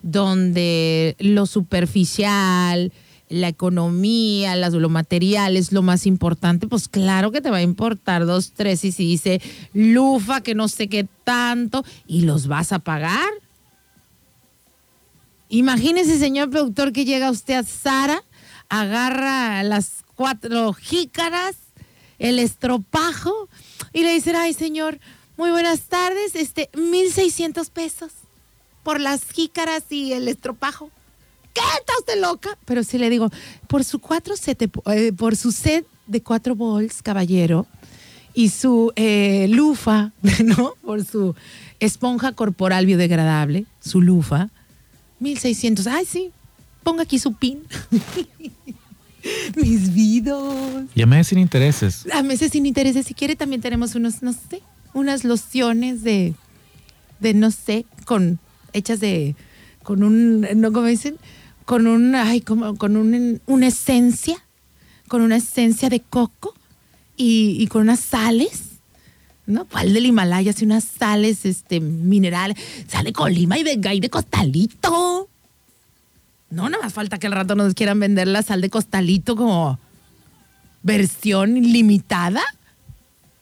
[0.04, 2.94] donde lo superficial,
[3.28, 7.64] la economía, las, lo material es lo más importante, pues claro que te va a
[7.64, 9.42] importar dos, tres y si dice
[9.74, 13.32] lufa, que no sé qué tanto, y los vas a pagar.
[15.50, 18.22] Imagínese, señor productor, que llega usted a Sara,
[18.70, 21.56] agarra las cuatro jícaras,
[22.20, 23.50] el estropajo,
[23.94, 25.00] y le dice, ay, señor,
[25.38, 28.12] muy buenas tardes, este, 1.600 pesos
[28.84, 30.90] por las jícaras y el estropajo.
[31.54, 31.62] ¿Qué?
[31.80, 32.58] ¿Está usted loca?
[32.66, 33.30] Pero sí le digo,
[33.68, 37.66] por su cuatro set de- eh, por su set de cuatro bols, caballero,
[38.34, 40.12] y su eh, lufa,
[40.44, 40.74] ¿no?
[40.84, 41.36] Por su
[41.80, 44.50] esponja corporal biodegradable, su lufa,
[45.20, 45.88] 1600.
[45.88, 46.32] Ay, sí,
[46.84, 47.64] ponga aquí su pin.
[49.56, 50.86] Mis vidos.
[50.96, 52.06] Llamé sin intereses.
[52.12, 54.62] A meses sin intereses, si quiere, también tenemos unos, no sé,
[54.94, 56.34] unas lociones de,
[57.20, 58.40] de no sé, con,
[58.74, 59.36] hechas de,
[59.84, 61.18] con un, no, ¿cómo dicen?
[61.66, 64.38] Con un, ay, como, con un, una esencia,
[65.08, 66.54] con una esencia de coco
[67.18, 68.64] y, y con unas sales,
[69.46, 69.66] ¿no?
[69.66, 70.52] ¿Cuál del Himalaya?
[70.52, 72.58] Así unas sales, este, minerales,
[72.88, 75.30] sale con lima y de y de costalito.
[76.50, 79.80] No, nada más falta que al rato nos quieran vender la sal de costalito como
[80.84, 82.42] versión limitada,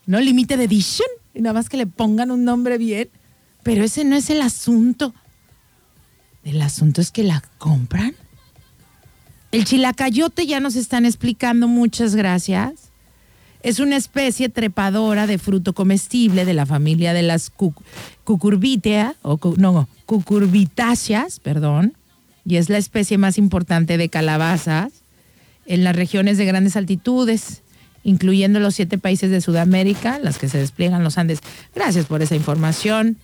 [0.06, 0.20] ¿no?
[0.20, 3.10] Limited edition, y nada más que le pongan un nombre bien.
[3.64, 5.14] Pero ese no es el asunto.
[6.44, 8.16] El asunto es que la compran.
[9.52, 12.90] El chilacayote ya nos están explicando, muchas gracias.
[13.62, 17.74] Es una especie trepadora de fruto comestible de la familia de las cu-
[18.26, 21.94] cucurbitea, o no, cucurbitáceas, perdón,
[22.46, 24.92] y es la especie más importante de calabazas
[25.66, 27.62] en las regiones de grandes altitudes,
[28.04, 31.40] incluyendo los siete países de Sudamérica, las que se despliegan los Andes.
[31.74, 33.18] Gracias por esa información.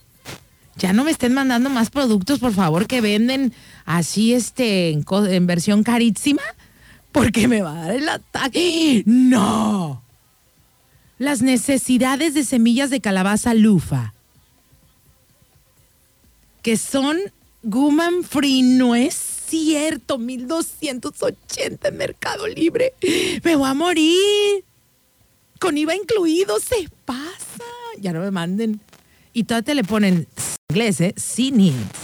[0.77, 3.53] Ya no me estén mandando más productos, por favor, que venden
[3.85, 6.41] así este en, en versión carísima,
[7.11, 9.03] porque me va a dar el ataque.
[9.05, 10.01] No.
[11.17, 14.13] Las necesidades de semillas de calabaza lufa,
[16.61, 17.17] que son
[17.63, 22.93] Guman Free, no es cierto, 1280 en Mercado Libre.
[23.43, 24.63] Me voy a morir.
[25.59, 27.65] Con IVA incluido, se pasa.
[27.99, 28.79] Ya no me manden.
[29.33, 30.27] Y todavía te le ponen
[30.69, 31.13] inglés, ¿eh?
[31.17, 31.99] Sea Needs.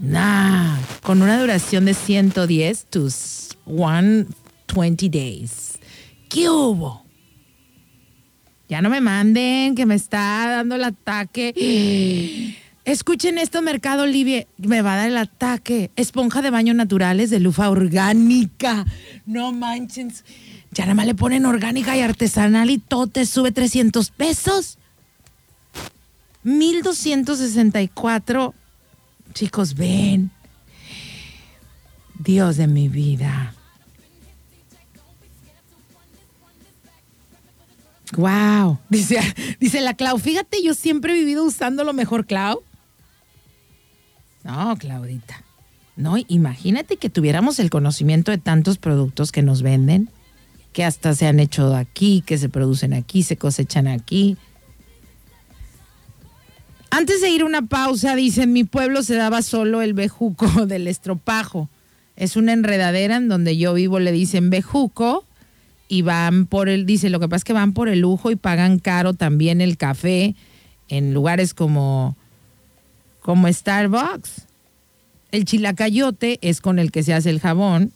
[0.00, 5.78] Nah, con una duración de 110 to 120 days.
[6.28, 7.04] ¿Qué hubo?
[8.68, 11.52] Ya no me manden, que me está dando el ataque.
[12.84, 14.48] Escuchen esto, Mercado Libre.
[14.58, 15.92] Me va a dar el ataque.
[15.94, 18.84] Esponja de baño naturales de lufa orgánica.
[19.24, 20.24] No manches.
[20.72, 24.78] Ya nada más le ponen orgánica y artesanal y todo te sube 300 pesos.
[26.42, 28.52] 1264.
[29.32, 30.32] Chicos, ven.
[32.18, 33.54] Dios de mi vida.
[38.16, 38.80] Wow.
[38.88, 39.20] Dice,
[39.60, 42.64] dice la Clau, fíjate, yo siempre he vivido usando lo mejor, Clau.
[44.44, 45.42] No, Claudita.
[45.96, 50.08] No, imagínate que tuviéramos el conocimiento de tantos productos que nos venden,
[50.72, 54.36] que hasta se han hecho aquí, que se producen aquí, se cosechan aquí.
[56.90, 60.88] Antes de ir una pausa, dice, en mi pueblo se daba solo el bejuco del
[60.88, 61.68] estropajo.
[62.16, 65.24] Es una enredadera en donde yo vivo, le dicen bejuco
[65.88, 68.36] y van por el, dice, lo que pasa es que van por el lujo y
[68.36, 70.34] pagan caro también el café
[70.88, 72.16] en lugares como,
[73.22, 74.42] como Starbucks.
[75.30, 77.92] El chilacayote es con el que se hace el jabón.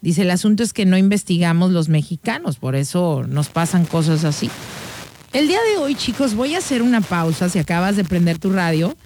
[0.00, 4.48] Dice, el asunto es que no investigamos los mexicanos, por eso nos pasan cosas así.
[5.32, 8.52] El día de hoy, chicos, voy a hacer una pausa si acabas de prender tu
[8.52, 8.96] radio.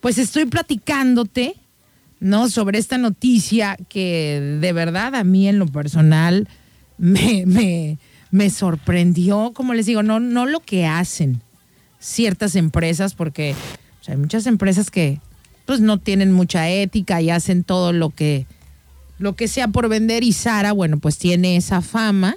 [0.00, 1.54] Pues estoy platicándote,
[2.18, 2.48] ¿no?
[2.48, 6.48] Sobre esta noticia que de verdad a mí en lo personal
[6.96, 7.98] me, me,
[8.30, 9.52] me sorprendió.
[9.54, 11.42] Como les digo, no, no lo que hacen
[12.00, 13.54] ciertas empresas, porque
[14.02, 15.20] o sea, hay muchas empresas que
[15.64, 18.46] pues no tienen mucha ética y hacen todo lo que,
[19.18, 20.24] lo que sea por vender.
[20.24, 22.34] Y Sara, bueno, pues tiene esa fama.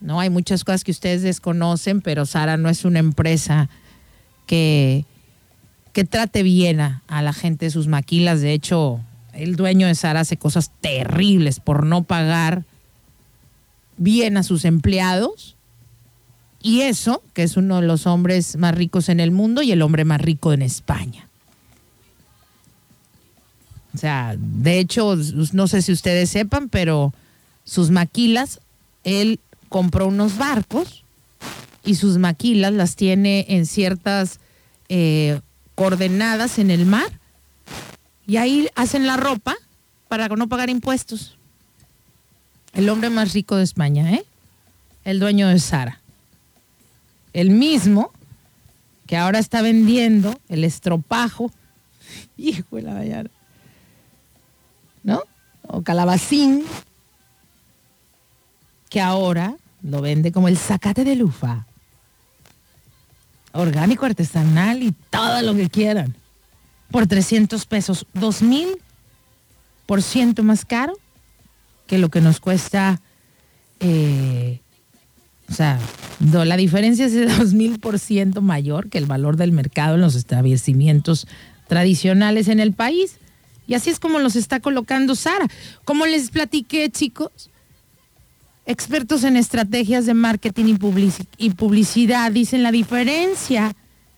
[0.00, 0.20] ¿no?
[0.20, 3.68] Hay muchas cosas que ustedes desconocen, pero Sara no es una empresa
[4.46, 5.04] que,
[5.92, 8.40] que trate bien a, a la gente de sus maquilas.
[8.40, 9.00] De hecho,
[9.34, 12.64] el dueño de Sara hace cosas terribles por no pagar
[13.98, 15.56] bien a sus empleados.
[16.64, 19.82] Y eso, que es uno de los hombres más ricos en el mundo y el
[19.82, 21.28] hombre más rico en España.
[23.94, 25.14] O sea, de hecho,
[25.52, 27.12] no sé si ustedes sepan, pero
[27.64, 28.60] sus maquilas,
[29.04, 31.04] él compró unos barcos
[31.84, 34.40] y sus maquilas las tiene en ciertas
[34.88, 35.42] eh,
[35.74, 37.20] coordenadas en el mar
[38.26, 39.54] y ahí hacen la ropa
[40.08, 41.36] para no pagar impuestos.
[42.72, 44.24] El hombre más rico de España, ¿eh?
[45.04, 46.00] El dueño de Sara.
[47.34, 48.12] El mismo
[49.06, 51.50] que ahora está vendiendo el estropajo.
[52.38, 53.30] Hijo de la vallara.
[55.02, 55.22] ¿No?
[55.66, 56.64] O calabacín.
[58.88, 61.66] Que ahora lo vende como el zacate de lufa.
[63.52, 66.16] Orgánico, artesanal y todo lo que quieran.
[66.90, 68.06] Por 300 pesos.
[68.14, 68.78] 2000
[69.86, 70.94] por ciento más caro
[71.86, 73.00] que lo que nos cuesta.
[73.80, 74.60] eh,
[75.48, 75.78] o sea,
[76.20, 80.14] la diferencia es de 2000 por ciento mayor que el valor del mercado en los
[80.14, 81.26] establecimientos
[81.68, 83.18] tradicionales en el país.
[83.66, 85.46] Y así es como los está colocando Sara.
[85.84, 87.50] Como les platiqué, chicos,
[88.66, 93.74] expertos en estrategias de marketing y, publici- y publicidad dicen la diferencia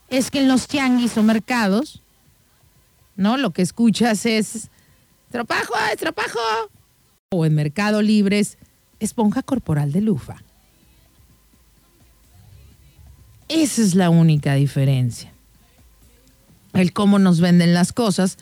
[0.08, 2.02] es que en los tianguis o mercados,
[3.16, 3.36] ¿no?
[3.36, 4.68] Lo que escuchas es
[5.30, 6.38] trapajo, trapajo.
[7.30, 8.56] O en Mercado Libre es
[9.00, 10.42] esponja corporal de lufa.
[13.48, 15.32] Esa es la única diferencia.
[16.72, 18.38] El cómo nos venden las cosas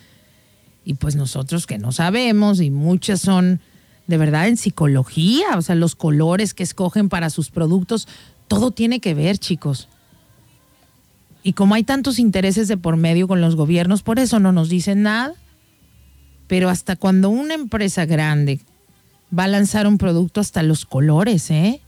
[0.85, 3.61] y pues nosotros que no sabemos y muchas son
[4.07, 8.07] de verdad en psicología, o sea, los colores que escogen para sus productos,
[8.49, 9.89] todo tiene que ver, chicos.
[11.43, 14.69] Y como hay tantos intereses de por medio con los gobiernos, por eso no nos
[14.69, 15.35] dicen nada.
[16.47, 18.61] Pero hasta cuando una empresa grande
[19.37, 21.81] va a lanzar un producto, hasta los colores, ¿eh?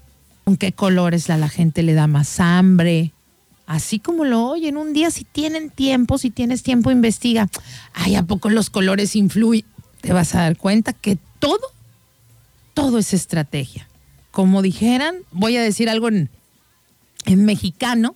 [0.47, 3.13] ¿Con qué colores a la gente le da más hambre?
[3.67, 7.49] Así como lo oyen, un día si tienen tiempo, si tienes tiempo, investiga.
[7.93, 9.67] Ay, ¿a poco los colores influyen?
[10.03, 11.73] Te vas a dar cuenta que todo,
[12.75, 13.89] todo es estrategia.
[14.31, 16.31] Como dijeran, voy a decir algo en,
[17.25, 18.15] en mexicano,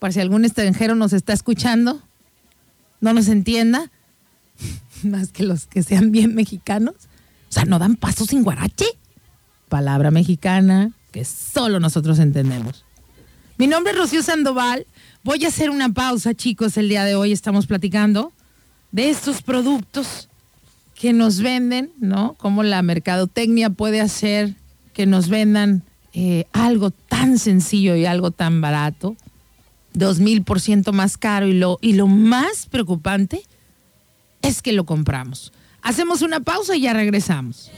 [0.00, 2.02] para si algún extranjero nos está escuchando,
[3.00, 3.90] no nos entienda,
[5.02, 6.94] más que los que sean bien mexicanos.
[7.48, 8.84] O sea, no dan paso sin guarache.
[9.70, 12.84] Palabra mexicana que solo nosotros entendemos.
[13.56, 14.86] Mi nombre es Rocío Sandoval.
[15.24, 16.76] Voy a hacer una pausa, chicos.
[16.76, 18.32] El día de hoy estamos platicando
[18.92, 20.28] de estos productos
[20.94, 22.34] que nos venden, ¿no?
[22.38, 24.54] Cómo la mercadotecnia puede hacer
[24.92, 25.82] que nos vendan
[26.12, 29.16] eh, algo tan sencillo y algo tan barato.
[29.92, 33.42] dos mil por ciento más caro y lo, y lo más preocupante
[34.42, 35.52] es que lo compramos.
[35.82, 37.70] Hacemos una pausa y ya regresamos.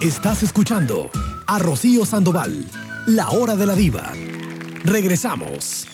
[0.00, 1.10] Estás escuchando
[1.46, 2.66] a Rocío Sandoval,
[3.06, 4.12] la hora de la diva.
[4.84, 5.86] Regresamos.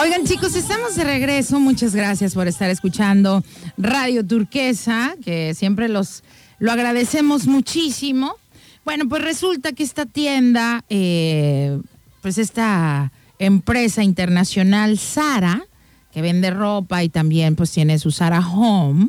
[0.00, 1.58] Oigan chicos, estamos de regreso.
[1.58, 3.42] Muchas gracias por estar escuchando
[3.76, 6.22] Radio Turquesa, que siempre los
[6.60, 8.36] lo agradecemos muchísimo.
[8.84, 11.80] Bueno, pues resulta que esta tienda, eh,
[12.22, 15.66] pues esta empresa internacional Sara,
[16.12, 19.08] que vende ropa y también pues tiene su Sara Home,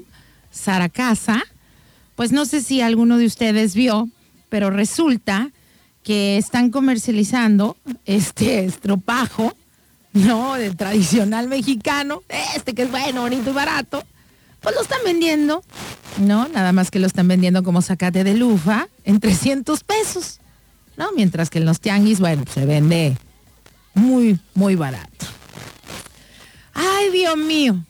[0.50, 1.44] Sara Casa,
[2.20, 4.10] pues no sé si alguno de ustedes vio,
[4.50, 5.52] pero resulta
[6.04, 9.56] que están comercializando este estropajo,
[10.12, 10.56] ¿no?
[10.56, 12.22] Del tradicional mexicano,
[12.58, 14.04] este que es bueno, bonito y barato,
[14.60, 15.64] pues lo están vendiendo,
[16.18, 16.50] ¿no?
[16.50, 20.42] Nada más que lo están vendiendo como zacate de lufa en 300 pesos,
[20.98, 21.14] ¿no?
[21.14, 23.16] Mientras que en los tianguis, bueno, se vende
[23.94, 25.26] muy, muy barato.
[26.74, 27.82] Ay, Dios mío,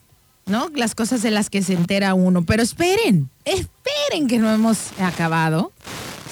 [0.46, 0.68] ¿no?
[0.76, 2.44] Las cosas de las que se entera uno.
[2.44, 5.72] Pero esperen, esperen que no hemos acabado.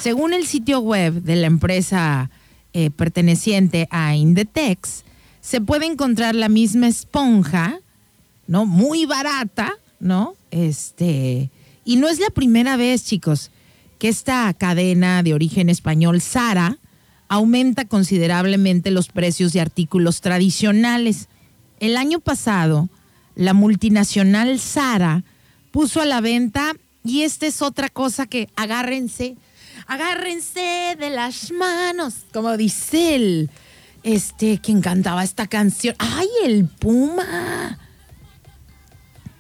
[0.01, 2.29] Según el sitio web de la empresa
[2.73, 5.05] eh, perteneciente a Indetex,
[5.41, 7.79] se puede encontrar la misma esponja,
[8.49, 8.67] ¿no?
[8.67, 10.35] Muy barata, ¿no?
[10.51, 11.51] Este,
[11.85, 13.53] y no es la primera vez, chicos,
[14.01, 16.79] que esta cadena de origen español, Sara,
[17.29, 21.29] aumenta considerablemente los precios de artículos tradicionales.
[21.79, 22.89] El año pasado,
[23.37, 25.23] la multinacional Sara
[25.71, 26.75] puso a la venta,
[27.05, 29.37] y esta es otra cosa que agárrense,
[29.87, 33.51] agárrense de las manos, como dice el,
[34.03, 35.95] este, quien cantaba esta canción.
[35.99, 37.79] ¡Ay, el Puma!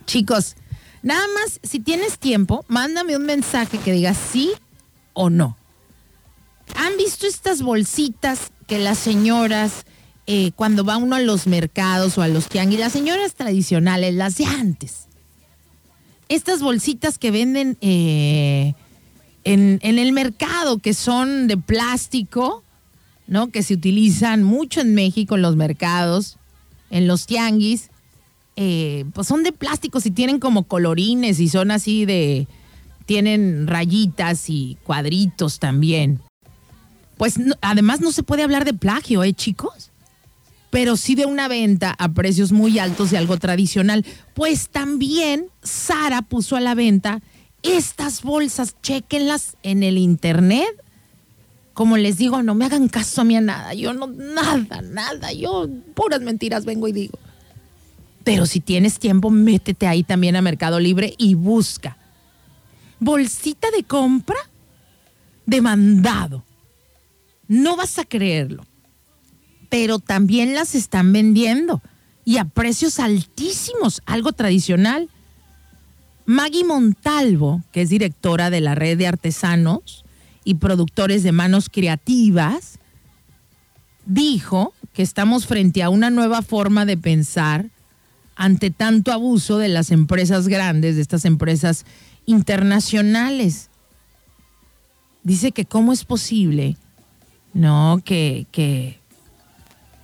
[0.06, 0.56] Chicos,
[1.02, 4.52] nada más, si tienes tiempo, mándame un mensaje que diga sí
[5.12, 5.56] o no.
[6.76, 9.84] ¿Han visto estas bolsitas que las señoras,
[10.26, 14.36] eh, cuando va uno a los mercados o a los tianguis, las señoras tradicionales, las
[14.36, 15.07] de antes,
[16.28, 18.74] estas bolsitas que venden eh,
[19.44, 22.62] en, el mercado, que son de plástico,
[23.26, 23.48] ¿no?
[23.48, 26.36] Que se utilizan mucho en México en los mercados,
[26.90, 27.90] en los tianguis,
[28.56, 32.46] eh, pues son de plásticos y tienen como colorines y son así de,
[33.06, 36.20] tienen rayitas y cuadritos también.
[37.16, 39.87] Pues además no se puede hablar de plagio, ¿eh, chicos?
[40.70, 44.04] Pero sí de una venta a precios muy altos de algo tradicional.
[44.34, 47.22] Pues también Sara puso a la venta
[47.62, 50.68] estas bolsas, chequenlas en el internet.
[51.74, 53.72] Como les digo, no me hagan caso a mí a nada.
[53.74, 55.32] Yo no, nada, nada.
[55.32, 57.18] Yo puras mentiras vengo y digo.
[58.24, 61.96] Pero si tienes tiempo, métete ahí también a Mercado Libre y busca.
[63.00, 64.38] Bolsita de compra
[65.46, 66.44] de mandado.
[67.46, 68.66] No vas a creerlo.
[69.68, 71.82] Pero también las están vendiendo.
[72.24, 75.08] Y a precios altísimos, algo tradicional.
[76.26, 80.04] Maggie Montalvo, que es directora de la red de artesanos
[80.44, 82.78] y productores de manos creativas,
[84.04, 87.70] dijo que estamos frente a una nueva forma de pensar
[88.36, 91.84] ante tanto abuso de las empresas grandes, de estas empresas
[92.24, 93.68] internacionales.
[95.22, 96.76] Dice que cómo es posible,
[97.52, 98.00] ¿no?
[98.04, 98.97] Que, que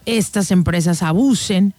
[0.06, 1.74] estas empresas abusen,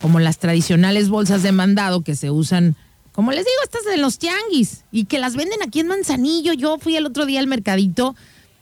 [0.00, 2.76] como las tradicionales bolsas de mandado que se usan,
[3.12, 6.52] como les digo, estas de los tianguis, y que las venden aquí en Manzanillo.
[6.52, 8.16] Yo fui el otro día al mercadito,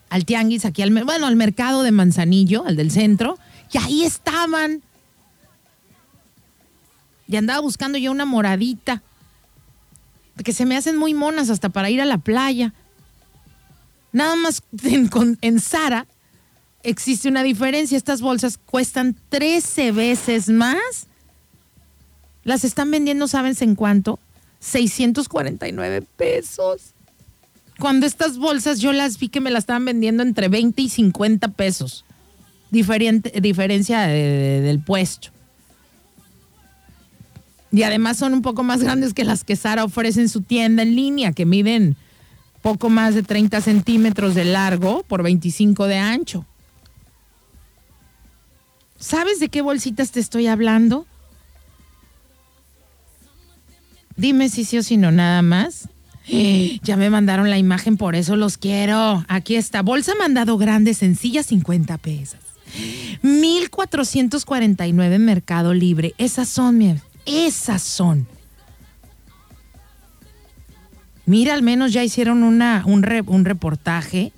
[0.09, 3.37] al tianguis, aquí al, bueno, al mercado de Manzanillo, al del centro,
[3.71, 4.81] y ahí estaban.
[7.27, 9.01] Y andaba buscando yo una moradita,
[10.43, 12.73] que se me hacen muy monas hasta para ir a la playa.
[14.11, 15.09] Nada más en,
[15.41, 16.07] en Sara
[16.83, 17.97] existe una diferencia.
[17.97, 21.07] Estas bolsas cuestan 13 veces más.
[22.43, 24.19] Las están vendiendo, ¿saben en cuánto?
[24.59, 26.93] 649 pesos.
[27.79, 31.49] Cuando estas bolsas yo las vi que me las estaban vendiendo entre 20 y 50
[31.49, 32.03] pesos.
[32.71, 35.29] Diferente, diferencia de- de- del puesto.
[37.71, 40.81] Y además son un poco más grandes que las que Sara ofrece en su tienda
[40.83, 41.95] en línea, que miden
[42.61, 46.45] poco más de 30 centímetros de largo por 25 de ancho.
[48.99, 51.05] ¿Sabes de qué bolsitas te estoy hablando?
[54.17, 55.87] Dime si sí o si no, nada más.
[56.83, 59.25] Ya me mandaron la imagen, por eso los quiero.
[59.27, 62.39] Aquí está, bolsa mandado grande, sencilla, 50 pesos.
[63.23, 66.13] 1449 en Mercado Libre.
[66.19, 66.95] Esas son, mi-
[67.25, 68.27] esas son.
[71.25, 74.31] Mira, al menos ya hicieron una, un, re- un reportaje.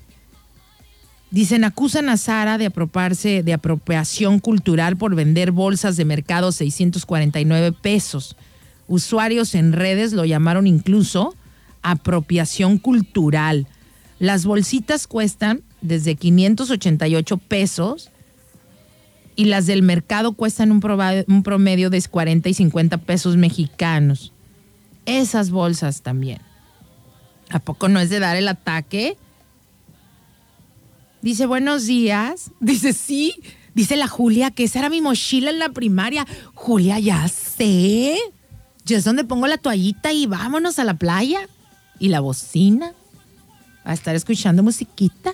[1.32, 7.72] Dicen, acusan a Sara de apropiarse de apropiación cultural por vender bolsas de mercado 649
[7.72, 8.36] pesos.
[8.90, 11.34] Usuarios en redes lo llamaron incluso
[11.84, 13.66] apropiación cultural.
[14.20, 18.12] Las bolsitas cuestan desde 588 pesos
[19.38, 20.82] y las del mercado cuestan un,
[21.28, 24.34] un promedio de 40 y 50 pesos mexicanos.
[25.06, 26.40] Esas bolsas también.
[27.50, 29.16] ¿A poco no es de dar el ataque?
[31.22, 32.52] Dice, buenos días.
[32.60, 33.36] Dice, sí.
[33.74, 36.26] Dice la Julia que esa era mi mochila en la primaria.
[36.54, 38.18] Julia, ya sé.
[38.86, 41.48] Yo es donde pongo la toallita y vámonos a la playa.
[42.00, 42.94] Y la bocina.
[43.84, 45.32] A estar escuchando musiquita.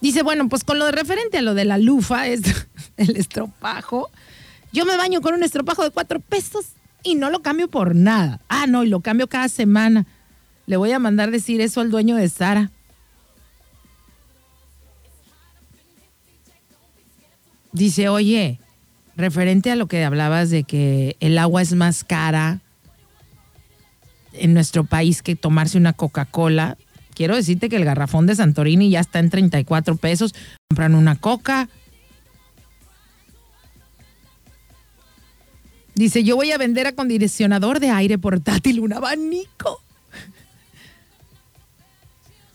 [0.00, 2.42] Dice, bueno, pues con lo de referente a lo de la lufa, es
[2.98, 4.10] el estropajo.
[4.70, 6.66] Yo me baño con un estropajo de cuatro pesos
[7.02, 8.40] y no lo cambio por nada.
[8.48, 10.04] Ah, no, y lo cambio cada semana.
[10.66, 12.70] Le voy a mandar decir eso al dueño de Sara.
[17.74, 18.60] Dice, oye,
[19.16, 22.60] referente a lo que hablabas de que el agua es más cara
[24.32, 26.78] en nuestro país que tomarse una Coca-Cola,
[27.14, 30.34] quiero decirte que el garrafón de Santorini ya está en 34 pesos.
[30.68, 31.68] Compran una coca.
[35.96, 39.83] Dice, yo voy a vender acondicionador de aire portátil, un abanico.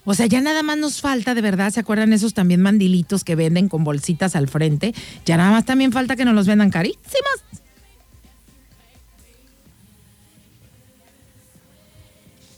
[0.10, 3.36] O sea, ya nada más nos falta, de verdad, ¿se acuerdan esos también mandilitos que
[3.36, 4.95] venden con bolsitas al frente?
[5.24, 7.43] Ya nada más también falta que nos los vendan carísimos.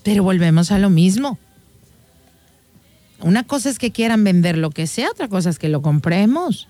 [0.01, 1.39] Pero volvemos a lo mismo.
[3.19, 6.69] Una cosa es que quieran vender lo que sea, otra cosa es que lo compremos.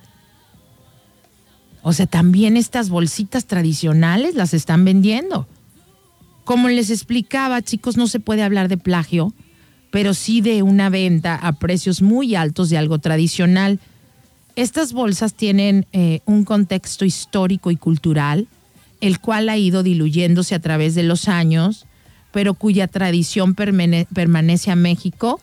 [1.83, 5.47] O sea, también estas bolsitas tradicionales las están vendiendo.
[6.43, 9.31] Como les explicaba, chicos, no se puede hablar de plagio,
[9.91, 13.79] pero sí de una venta a precios muy altos de algo tradicional.
[14.55, 18.47] Estas bolsas tienen eh, un contexto histórico y cultural,
[19.01, 21.85] el cual ha ido diluyéndose a través de los años,
[22.31, 25.39] pero cuya tradición permane- permanece a México.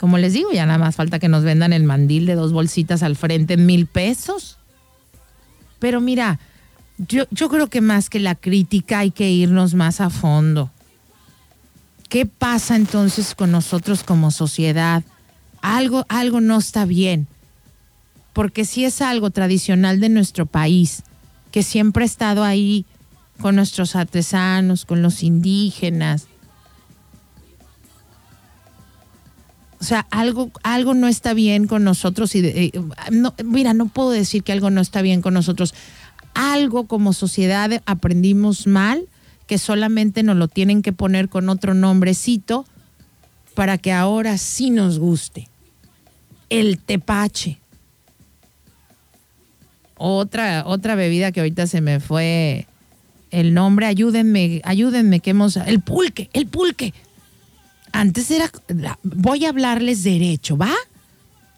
[0.00, 3.02] Como les digo, ya nada más falta que nos vendan el mandil de dos bolsitas
[3.02, 4.58] al frente en mil pesos.
[5.78, 6.40] Pero mira,
[6.98, 10.70] yo creo que más que la crítica hay que irnos más a fondo.
[12.14, 15.02] ¿Qué pasa entonces con nosotros como sociedad?
[15.62, 17.26] Algo, algo no está bien.
[18.32, 21.02] Porque si es algo tradicional de nuestro país,
[21.50, 22.86] que siempre ha estado ahí
[23.40, 26.28] con nuestros artesanos, con los indígenas.
[29.80, 32.36] O sea, algo, algo no está bien con nosotros.
[32.36, 32.72] Y eh,
[33.44, 35.74] mira, no puedo decir que algo no está bien con nosotros.
[36.34, 39.08] Algo como sociedad aprendimos mal,
[39.46, 42.64] que solamente nos lo tienen que poner con otro nombrecito
[43.54, 45.48] para que ahora sí nos guste.
[46.50, 47.58] El tepache.
[49.96, 52.66] Otra, otra bebida que ahorita se me fue
[53.30, 53.86] el nombre.
[53.86, 55.56] Ayúdenme, ayúdenme, que hemos.
[55.56, 56.92] El pulque, el pulque.
[57.92, 58.50] Antes era.
[59.02, 60.72] Voy a hablarles derecho, ¿va?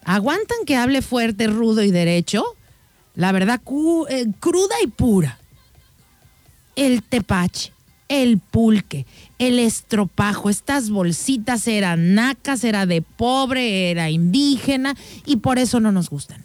[0.05, 2.45] ¿Aguantan que hable fuerte, rudo y derecho?
[3.15, 3.61] La verdad,
[4.09, 5.39] eh, cruda y pura.
[6.77, 7.73] El tepache,
[8.09, 9.07] el pulque,
[9.39, 14.95] el estropajo, estas bolsitas eran nacas, era de pobre, era indígena
[15.25, 16.45] y por eso no nos gustan.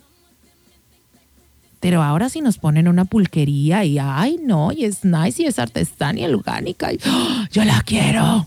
[1.80, 5.57] Pero ahora si nos ponen una pulquería y ay no, y es nice y es
[5.57, 7.47] artesana y orgánica, ¡ah!
[7.51, 8.45] yo la quiero.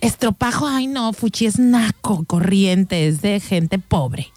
[0.00, 4.28] Estropajo, ay no, fuchi es naco, corriente, es de gente pobre.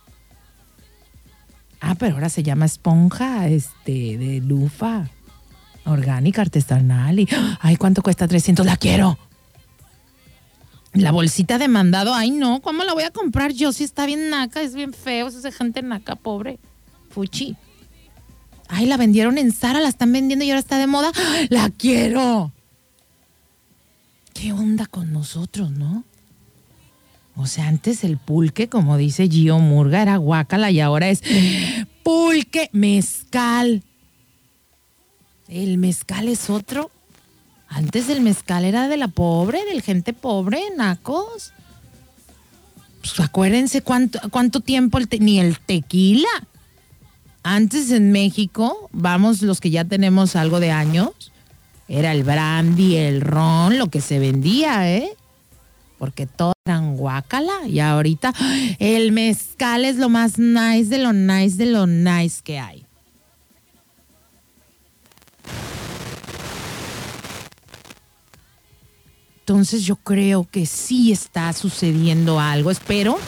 [1.80, 5.10] Ah, pero ahora se llama esponja, este, de lufa,
[5.86, 7.28] orgánica, artesanal y,
[7.60, 8.28] ay, ¿cuánto cuesta?
[8.28, 9.18] 300, la quiero.
[10.94, 14.30] La bolsita de mandado, ay no, ¿cómo la voy a comprar yo si está bien
[14.30, 14.62] naca?
[14.62, 16.60] Es bien feo, es gente naca, pobre.
[17.10, 17.56] Fuchi.
[18.68, 21.12] Ay, la vendieron en Zara, la están vendiendo y ahora está de moda.
[21.16, 22.52] ¡Ay, La quiero.
[24.34, 26.04] ¿Qué onda con nosotros, no?
[27.36, 31.24] O sea, antes el pulque, como dice Gio Murga, era guacala y ahora es
[32.04, 33.84] pulque mezcal.
[35.48, 36.92] El mezcal es otro.
[37.68, 41.54] Antes el mezcal era de la pobre, del gente pobre, nacos.
[43.02, 46.30] Pues acuérdense cuánto, cuánto tiempo el ni el tequila.
[47.44, 51.10] Antes en México, vamos los que ya tenemos algo de años,
[51.90, 55.10] era el brandy, el ron, lo que se vendía, ¿eh?
[56.00, 58.34] Porque todo eran guacala y ahorita
[58.80, 62.83] el mezcal es lo más nice de lo nice de lo nice que hay.
[69.44, 72.72] Entonces yo creo que sí está sucediendo algo.
[72.72, 73.20] Espero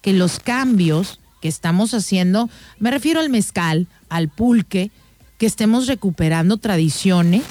[0.00, 2.48] que los cambios que estamos haciendo,
[2.78, 4.92] me refiero al mezcal, al pulque,
[5.38, 7.42] que estemos recuperando tradiciones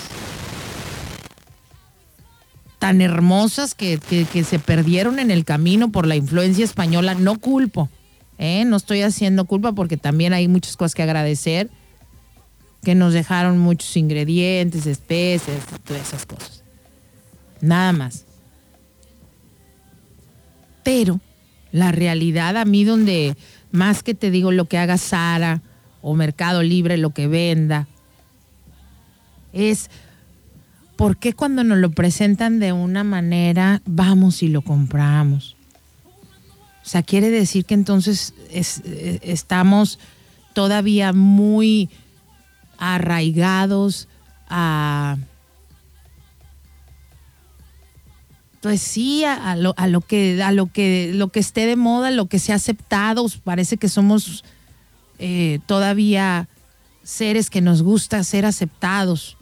[2.79, 3.99] tan hermosas que,
[4.47, 7.15] se perdieron en el camino por la influencia española.
[7.15, 7.89] No culpo,
[8.37, 8.63] ¿eh?
[8.63, 11.69] no estoy haciendo culpa porque también hay muchas cosas que agradecer,
[12.81, 16.54] que nos dejaron muchos ingredientes, especies, todas esas cosas.
[17.65, 18.25] Nada más.
[20.83, 21.19] Pero
[21.71, 23.35] la realidad a mí donde
[23.71, 25.61] más que te digo lo que haga Sara
[26.01, 27.87] o Mercado Libre, lo que venda,
[29.51, 29.89] es
[30.95, 35.55] ¿por qué cuando nos lo presentan de una manera vamos y lo compramos?
[36.83, 39.97] O sea, quiere decir que entonces es- eh, estamos
[40.53, 41.89] todavía muy
[42.77, 44.07] arraigados
[44.47, 45.17] a...
[48.65, 52.09] Pues sí, a, lo, a lo que a lo que lo que esté de moda,
[52.09, 53.23] lo que sea aceptado.
[53.43, 54.43] Parece que somos
[55.19, 56.49] eh, todavía
[57.03, 59.37] seres que nos gusta ser aceptados,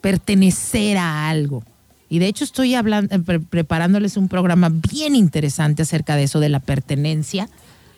[0.00, 1.62] pertenecer a algo.
[2.08, 6.40] Y de hecho estoy hablando, eh, pre- preparándoles un programa bien interesante acerca de eso,
[6.40, 7.50] de la pertenencia,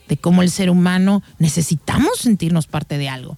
[0.08, 3.36] de cómo el ser humano necesitamos sentirnos parte de algo.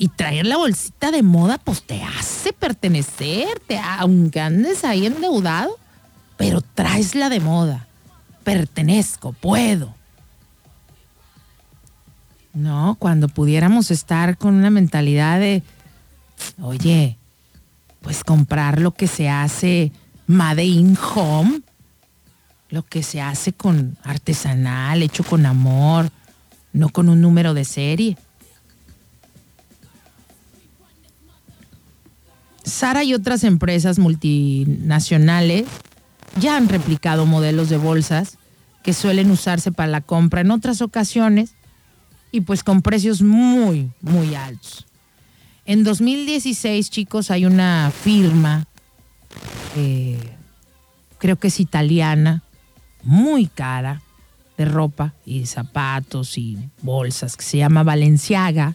[0.00, 5.78] Y traer la bolsita de moda, pues te hace pertenecer, te, aunque andes ahí endeudado,
[6.38, 7.86] pero traes la de moda.
[8.42, 9.94] Pertenezco, puedo.
[12.54, 15.62] No, cuando pudiéramos estar con una mentalidad de,
[16.62, 17.18] oye,
[18.00, 19.92] pues comprar lo que se hace
[20.26, 21.60] Made in Home,
[22.70, 26.10] lo que se hace con artesanal, hecho con amor,
[26.72, 28.16] no con un número de serie.
[32.70, 35.66] Sara y otras empresas multinacionales
[36.38, 38.38] ya han replicado modelos de bolsas
[38.82, 41.54] que suelen usarse para la compra en otras ocasiones
[42.32, 44.86] y pues con precios muy, muy altos.
[45.66, 48.66] En 2016, chicos, hay una firma,
[49.76, 50.18] eh,
[51.18, 52.42] creo que es italiana,
[53.02, 54.02] muy cara,
[54.56, 58.74] de ropa y zapatos y bolsas, que se llama Valenciaga,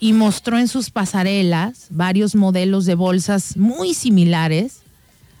[0.00, 4.80] y mostró en sus pasarelas varios modelos de bolsas muy similares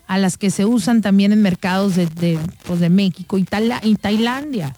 [0.06, 4.76] a las que se usan también en mercados de, pues, de México y Tailandia.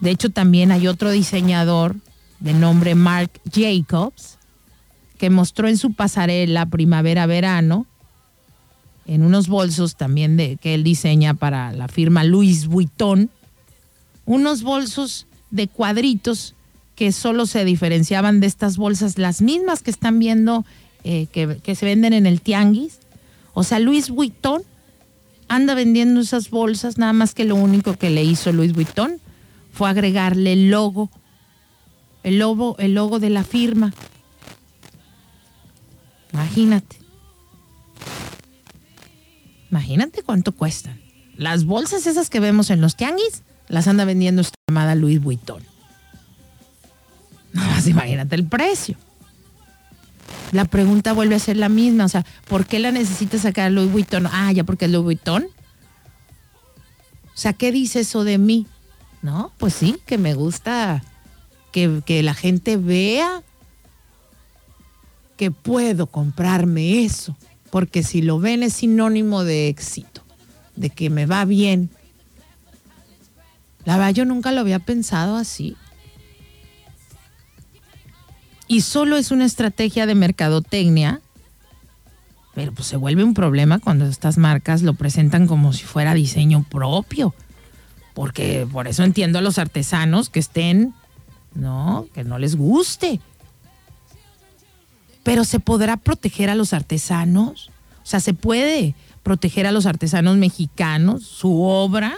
[0.00, 1.96] De hecho, también hay otro diseñador
[2.40, 4.38] de nombre Mark Jacobs
[5.18, 7.86] que mostró en su pasarela primavera-verano
[9.06, 13.30] en unos bolsos también de, que él diseña para la firma Louis Vuitton,
[14.24, 16.54] unos bolsos de cuadritos
[17.02, 20.64] que solo se diferenciaban de estas bolsas, las mismas que están viendo
[21.02, 23.00] eh, que, se venden en el tianguis.
[23.54, 24.62] O sea, Louis Vuitton
[25.48, 29.18] anda vendiendo esas bolsas, nada más que lo único que le hizo Louis Vuitton
[29.72, 31.10] fue agregarle el logo,
[32.22, 33.92] el logo, el logo de la firma.
[36.32, 36.98] Imagínate.
[39.72, 41.00] Imagínate cuánto cuestan.
[41.36, 45.71] Las bolsas esas que vemos en los tianguis las anda vendiendo esta llamada Louis Vuitton.
[47.52, 48.96] Nada más imagínate el precio.
[50.52, 53.90] La pregunta vuelve a ser la misma, o sea, ¿por qué la necesita sacar Louis
[53.90, 54.26] Vuitton?
[54.30, 55.44] Ah, ya porque es Louis Vuitton.
[55.44, 58.66] O sea, ¿qué dice eso de mí?
[59.22, 61.02] No, pues sí, que me gusta
[61.72, 63.42] que, que la gente vea
[65.36, 67.36] que puedo comprarme eso,
[67.70, 70.22] porque si lo ven es sinónimo de éxito,
[70.76, 71.90] de que me va bien.
[73.84, 75.76] La verdad, yo nunca lo había pensado así.
[78.72, 81.20] Y solo es una estrategia de mercadotecnia,
[82.54, 86.64] pero pues se vuelve un problema cuando estas marcas lo presentan como si fuera diseño
[86.70, 87.34] propio.
[88.14, 90.94] Porque por eso entiendo a los artesanos que estén,
[91.54, 93.20] no, que no les guste.
[95.22, 97.70] Pero se podrá proteger a los artesanos.
[98.02, 102.16] O sea, se puede proteger a los artesanos mexicanos, su obra.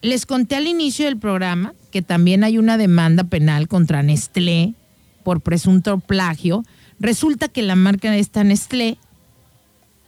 [0.00, 4.74] Les conté al inicio del programa que también hay una demanda penal contra Nestlé
[5.22, 6.64] por presunto plagio.
[6.98, 8.96] Resulta que la marca esta Nestlé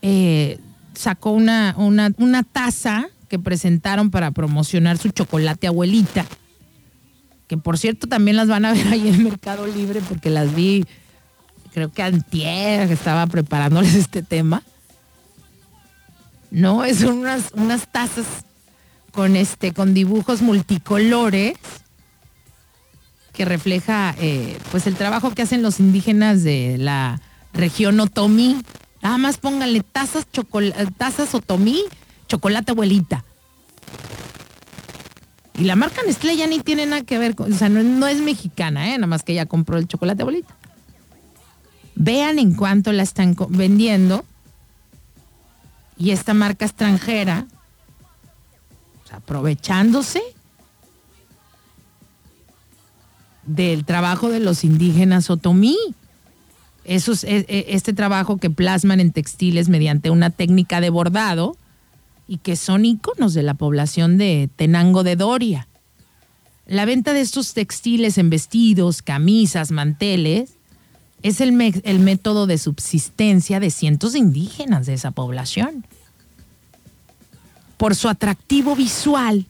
[0.01, 0.59] eh,
[0.95, 6.25] sacó una, una, una taza que presentaron para promocionar su chocolate abuelita,
[7.47, 10.85] que por cierto también las van a ver ahí en Mercado Libre porque las vi,
[11.71, 14.63] creo que antier, estaba preparándoles este tema.
[16.49, 18.25] No, es unas, unas tazas
[19.15, 21.57] con este con dibujos multicolores
[23.33, 27.21] que refleja eh, pues el trabajo que hacen los indígenas de la
[27.53, 28.61] región Otomí.
[29.01, 30.25] Nada más pónganle tazas,
[30.97, 31.81] tazas Otomí,
[32.27, 33.23] chocolate abuelita.
[35.57, 38.07] Y la marca Nestlé ya ni tiene nada que ver con, o sea, no, no
[38.07, 38.97] es mexicana, ¿eh?
[38.97, 40.53] nada más que ella compró el chocolate abuelita.
[41.95, 44.25] Vean en cuánto la están vendiendo.
[45.97, 47.47] Y esta marca extranjera,
[49.15, 50.21] aprovechándose
[53.45, 55.77] del trabajo de los indígenas otomí.
[56.83, 61.57] Eso es, e- e- este trabajo que plasman en textiles mediante una técnica de bordado
[62.27, 65.67] y que son íconos de la población de Tenango de Doria.
[66.67, 70.55] La venta de estos textiles en vestidos, camisas, manteles
[71.21, 75.85] es el, el método de subsistencia de cientos de indígenas de esa población.
[77.77, 79.45] Por su atractivo visual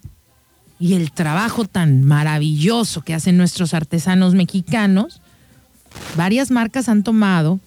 [0.79, 5.21] y el trabajo tan maravilloso que hacen nuestros artesanos mexicanos,
[6.15, 7.59] varias marcas han tomado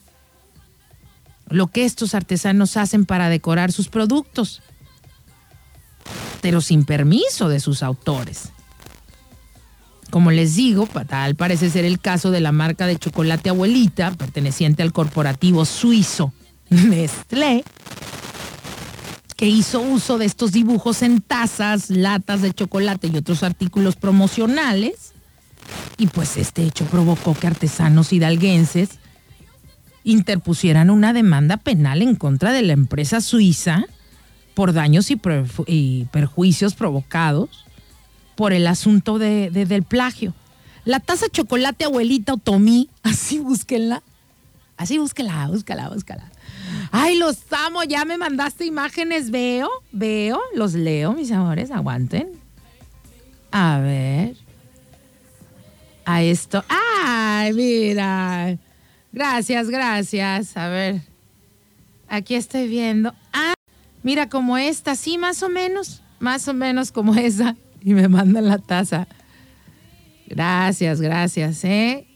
[1.49, 4.61] lo que estos artesanos hacen para decorar sus productos,
[6.41, 8.51] pero sin permiso de sus autores.
[10.11, 14.83] Como les digo, tal parece ser el caso de la marca de chocolate abuelita, perteneciente
[14.83, 16.33] al corporativo suizo
[16.71, 17.65] Nestlé,
[19.39, 25.13] que hizo uso de estos dibujos en tazas, latas de chocolate y otros artículos promocionales.
[25.97, 28.91] Y pues este hecho provocó que artesanos hidalguenses
[30.05, 33.85] interpusieran una demanda penal en contra de la empresa suiza
[34.55, 37.65] por daños y, perju- y perjuicios provocados
[38.35, 40.35] por el asunto de- de- del plagio.
[40.85, 44.03] La taza chocolate abuelita Otomí, así búsquenla.
[44.77, 46.31] Así búsquela, búscala, búscala.
[46.91, 52.31] Ay, los amo, ya me mandaste imágenes, veo, veo, los leo, mis amores, aguanten.
[53.51, 54.37] A ver.
[56.05, 56.65] A esto.
[56.69, 58.57] Ay, mira.
[59.13, 60.57] Gracias, gracias.
[60.57, 61.03] A ver.
[62.09, 63.15] Aquí estoy viendo.
[63.33, 63.55] Ah,
[64.03, 67.57] mira como esta, sí, más o menos, más o menos como esa.
[67.83, 69.07] Y me mandan la taza.
[70.27, 72.08] Gracias, gracias, ¿eh?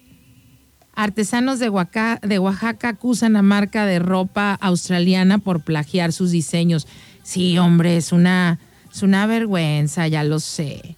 [0.95, 6.86] Artesanos de Oaxaca, acusan a marca de ropa australiana por plagiar sus diseños.
[7.22, 8.59] Sí, hombre, es una,
[8.93, 10.97] es una vergüenza, ya lo sé.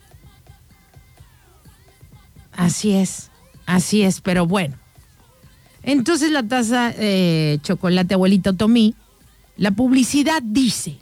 [2.53, 3.31] Así es,
[3.67, 4.77] así es, pero bueno.
[5.85, 8.95] Entonces la taza eh, chocolate abuelito Tomí,
[9.57, 10.99] la publicidad dice,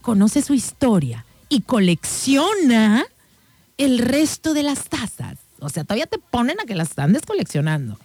[0.00, 3.04] conoce su historia y colecciona
[3.78, 5.38] el resto de las tazas.
[5.60, 7.98] O sea, todavía te ponen a que las andes coleccionando.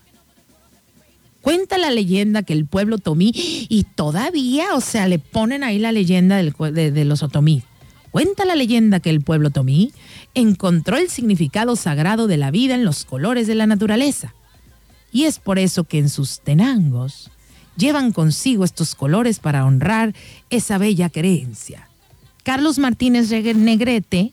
[1.44, 5.92] Cuenta la leyenda que el pueblo Tomí, y todavía, o sea, le ponen ahí la
[5.92, 7.64] leyenda de, los Otomí.
[8.12, 9.92] Cuenta la leyenda que el pueblo Tomí
[10.36, 14.34] encontró el significado sagrado de la vida en los colores de la naturaleza.
[15.12, 17.30] Y es por eso que en sus tenangos
[17.76, 20.16] llevan consigo estos colores para honrar
[20.50, 21.90] esa bella creencia.
[22.44, 24.32] Carlos Martínez Negrete,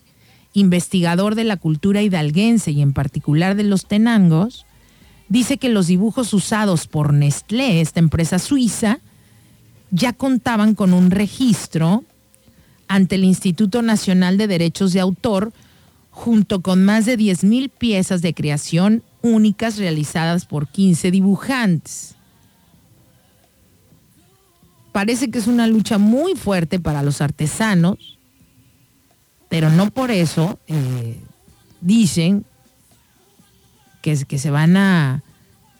[0.53, 4.65] investigador de la cultura hidalguense y en particular de los tenangos,
[5.31, 8.99] dice que los dibujos usados por Nestlé, esta empresa suiza,
[9.89, 12.03] ya contaban con un registro
[12.89, 15.53] ante el Instituto Nacional de Derechos de Autor,
[16.09, 22.15] junto con más de 10.000 piezas de creación únicas realizadas por 15 dibujantes.
[24.91, 28.19] Parece que es una lucha muy fuerte para los artesanos,
[29.47, 31.21] pero no por eso eh,
[31.79, 32.43] dicen
[34.01, 35.23] que, se van a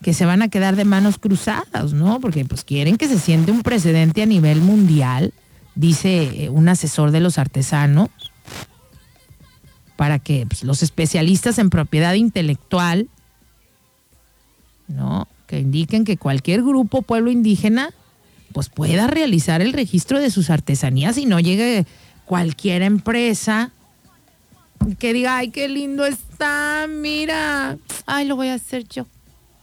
[0.01, 2.19] que se van a quedar de manos cruzadas, ¿no?
[2.19, 5.34] Porque pues quieren que se siente un precedente a nivel mundial,
[5.76, 8.09] dice eh, un asesor de los artesanos,
[9.95, 13.07] para que pues, los especialistas en propiedad intelectual,
[14.88, 15.28] ¿no?
[15.45, 17.91] Que indiquen que cualquier grupo pueblo indígena
[18.51, 21.86] pues pueda realizar el registro de sus artesanías y no llegue
[22.26, 23.72] cualquier empresa
[24.99, 29.05] que diga, ay, qué lindo está, mira, ay, lo voy a hacer yo.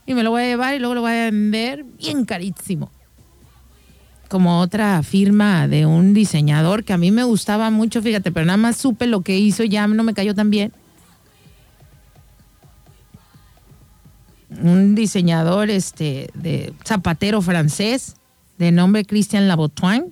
[0.07, 2.91] Y me lo voy a llevar y luego lo voy a vender bien carísimo.
[4.29, 8.57] Como otra firma de un diseñador que a mí me gustaba mucho, fíjate, pero nada
[8.57, 10.73] más supe lo que hizo ya no me cayó tan bien.
[14.63, 18.17] Un diseñador este, de zapatero francés
[18.59, 20.07] de nombre Christian Labotoine,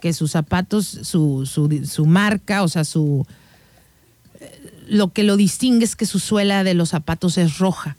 [0.00, 3.26] que sus zapatos, su, su, su marca, o sea, su
[4.86, 7.96] lo que lo distingue es que su suela de los zapatos es roja,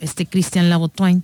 [0.00, 1.22] este Christian Labotoine.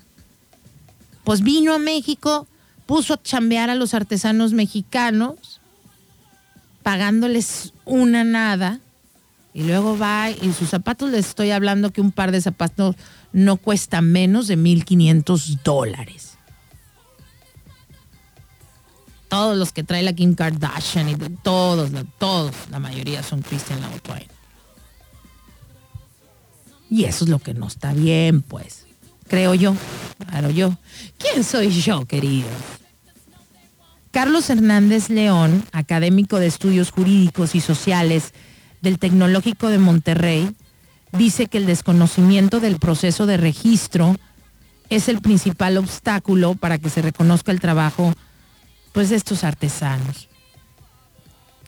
[1.24, 2.46] Pues vino a México,
[2.86, 5.60] puso a chambear a los artesanos mexicanos,
[6.82, 8.80] pagándoles una nada,
[9.52, 12.94] y luego va y sus zapatos, les estoy hablando que un par de zapatos
[13.32, 16.30] no cuesta menos de 1.500 dólares.
[19.30, 24.39] todos los que trae la Kim Kardashian y todos, todos, la mayoría son Christian Louboutin.
[26.90, 28.84] Y eso es lo que no está bien, pues.
[29.28, 29.74] Creo yo.
[30.28, 30.76] Claro, yo.
[31.18, 32.48] ¿Quién soy yo, querido?
[34.10, 38.32] Carlos Hernández León, académico de estudios jurídicos y sociales
[38.82, 40.50] del Tecnológico de Monterrey,
[41.12, 44.16] dice que el desconocimiento del proceso de registro
[44.88, 48.12] es el principal obstáculo para que se reconozca el trabajo
[48.92, 50.28] pues, de estos artesanos.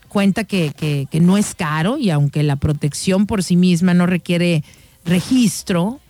[0.09, 4.07] Cuenta que, que- que no es caro y aunque la protección por sí misma no
[4.07, 4.65] requiere
[5.05, 6.01] registro,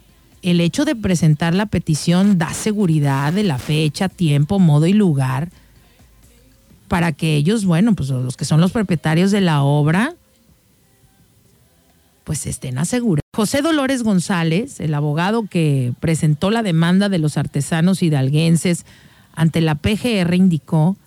[0.43, 5.51] el hecho de presentar la petición da seguridad de la fecha, tiempo, modo y lugar
[6.89, 10.15] para que ellos, bueno, pues los que son los propietarios de la obra,
[12.25, 13.23] pues estén asegurados.
[13.35, 18.85] José Dolores González, el abogado que presentó la demanda de los artesanos hidalguenses
[19.35, 20.99] ante la PGR, indicó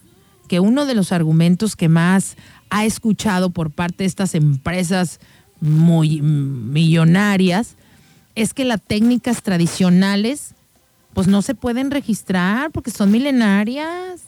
[0.48, 2.36] que uno de los argumentos que más
[2.72, 5.20] ha escuchado por parte de estas empresas
[5.62, 7.76] muy millonarias
[8.36, 10.54] es que las técnicas tradicionales
[11.14, 14.24] pues no se pueden registrar porque son milenarias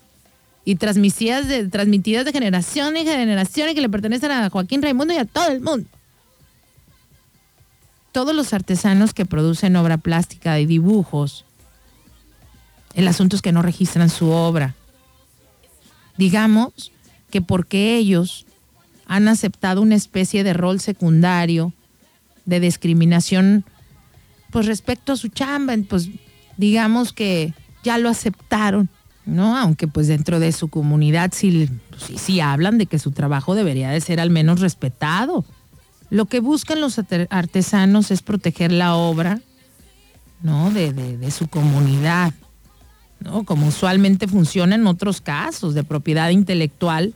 [0.63, 5.13] y transmitidas de, transmitidas de generación en generación y que le pertenecen a Joaquín Raimundo
[5.13, 5.87] y a todo el mundo.
[8.13, 11.45] Todos los artesanos que producen obra plástica y dibujos,
[12.95, 14.75] el asunto es que no registran su obra.
[16.17, 16.91] Digamos
[17.29, 18.46] que porque ellos
[19.07, 21.73] han aceptado una especie de rol secundario
[22.45, 23.65] de discriminación
[24.51, 26.09] pues respecto a su chamba, pues
[26.57, 27.53] digamos que
[27.83, 28.89] ya lo aceptaron,
[29.25, 29.57] ¿no?
[29.57, 31.69] Aunque pues dentro de su comunidad sí,
[32.17, 35.43] sí, hablan de que su trabajo debería de ser al menos respetado.
[36.09, 39.41] Lo que buscan los arte- artesanos es proteger la obra,
[40.41, 40.71] ¿no?
[40.71, 42.33] De, de- de su comunidad,
[43.19, 43.43] ¿no?
[43.43, 47.13] Como usualmente funciona en otros casos de propiedad intelectual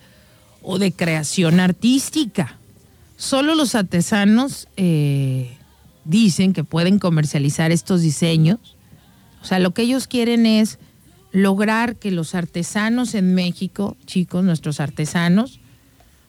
[0.62, 2.58] o de creación artística.
[3.18, 5.58] Solo los artesanos eh,
[6.06, 8.60] dicen que pueden comercializar estos diseños.
[9.42, 10.80] O sea, lo que ellos quieren es
[11.32, 15.60] lograr que los artesanos en México, chicos, nuestros artesanos,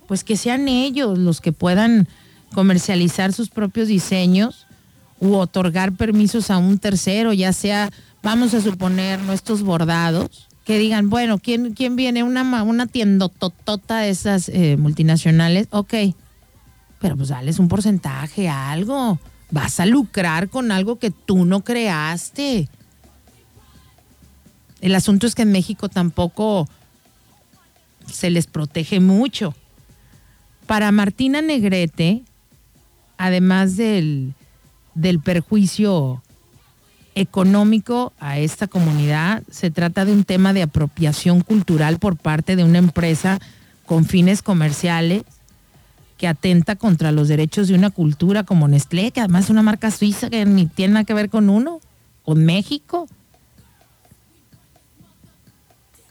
[0.07, 2.09] pues que sean ellos los que puedan
[2.55, 4.67] comercializar sus propios diseños
[5.21, 7.91] u otorgar permisos a un tercero, ya sea,
[8.23, 12.23] vamos a suponer, nuestros bordados, que digan, bueno, ¿quién, quién viene?
[12.23, 15.95] Una, una tiendototota de esas eh, multinacionales, ok,
[17.01, 19.19] pero pues dales un porcentaje, algo.
[19.51, 22.69] Vas a lucrar con algo que tú no creaste.
[24.81, 26.69] El asunto es que en México tampoco
[28.07, 29.55] se les protege mucho.
[30.67, 32.23] Para Martina Negrete,
[33.19, 34.35] además del,
[34.95, 36.23] del perjuicio
[37.15, 42.65] económico a esta comunidad, se trata de un tema de apropiación cultural por parte de
[42.65, 43.39] una empresa
[43.87, 45.25] con fines comerciales
[46.17, 49.91] que atenta contra los derechos de una cultura como Nestlé, que además es una marca
[49.91, 51.81] suiza que ni tiene nada que ver con uno,
[52.25, 53.09] con México.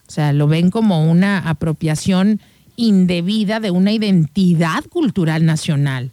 [0.08, 2.42] O sea, lo ven como una apropiación
[2.76, 6.12] indebida de una identidad cultural nacional.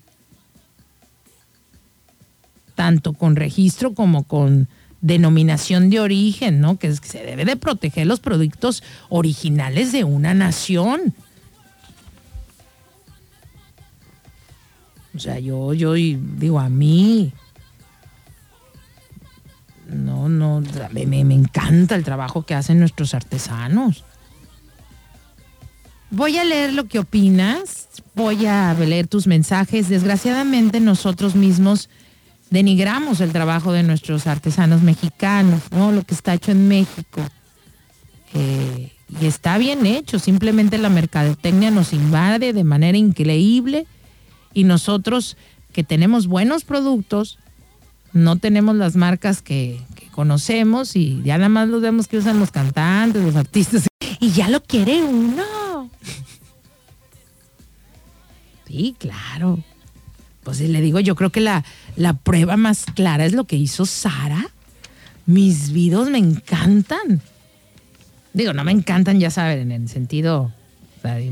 [2.77, 4.69] Tanto con registro como con
[5.01, 6.79] denominación de origen, ¿no?
[6.79, 11.15] Que, es que se debe de proteger los productos originales de una nación.
[15.15, 17.33] O sea, yo, yo digo, a mí,
[19.89, 20.63] no, no,
[20.93, 24.05] me encanta el trabajo que hacen nuestros artesanos.
[26.11, 29.89] Voy a leer lo que opinas, voy a leer tus mensajes.
[29.89, 31.91] Desgraciadamente nosotros mismos
[32.51, 35.93] denigramos el trabajo de nuestros artesanos mexicanos, ¿no?
[35.93, 37.21] Lo que está hecho en México.
[38.35, 43.87] Eh, y está bien hecho, simplemente la mercadotecnia nos invade de manera increíble
[44.53, 45.37] y nosotros
[45.73, 47.39] que tenemos buenos productos,
[48.13, 52.39] no tenemos las marcas que, que conocemos y ya nada más los vemos que usan
[52.39, 53.87] los cantantes, los artistas
[54.21, 55.91] y ya lo quiere uno.
[58.67, 59.59] Sí, claro.
[60.49, 61.63] Pues le digo, yo creo que la,
[61.95, 64.49] la prueba más clara es lo que hizo Sara.
[65.27, 67.21] Mis videos me encantan.
[68.33, 70.51] Digo, no me encantan, ya saben, en el sentido,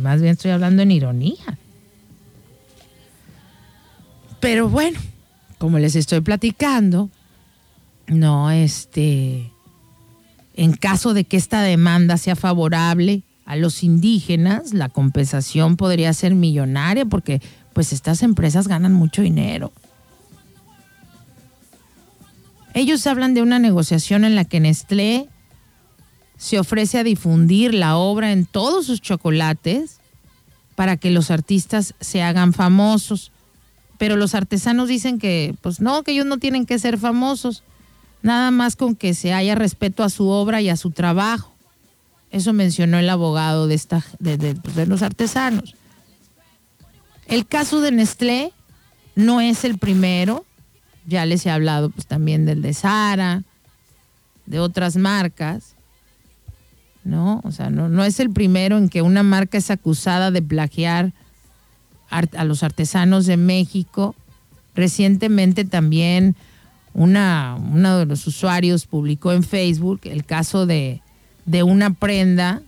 [0.02, 1.58] más bien estoy hablando en ironía.
[4.38, 5.00] Pero bueno,
[5.56, 7.08] como les estoy platicando,
[8.08, 9.50] no, este,
[10.56, 16.34] en caso de que esta demanda sea favorable a los indígenas, la compensación podría ser
[16.34, 17.40] millonaria porque
[17.76, 19.70] pues estas empresas ganan mucho dinero.
[22.72, 25.28] Ellos hablan de una negociación en la que Nestlé
[26.38, 29.98] se ofrece a difundir la obra en todos sus chocolates
[30.74, 33.30] para que los artistas se hagan famosos.
[33.98, 37.62] Pero los artesanos dicen que, pues no, que ellos no tienen que ser famosos,
[38.22, 41.52] nada más con que se haya respeto a su obra y a su trabajo.
[42.30, 45.74] Eso mencionó el abogado de, esta, de, de- los artesanos.
[47.26, 48.52] El caso de Nestlé
[49.14, 50.44] no es el primero.
[51.06, 53.42] Ya les he hablado pues, también del de Sara,
[54.46, 55.74] de otras marcas.
[57.04, 57.40] ¿No?
[57.44, 61.12] O sea, no, no es el primero en que una marca es acusada de plagiar
[62.10, 64.16] ar- a los artesanos de México.
[64.74, 66.34] Recientemente también
[66.94, 71.00] una, uno de los usuarios publicó en Facebook el caso de,
[71.44, 72.62] de una prenda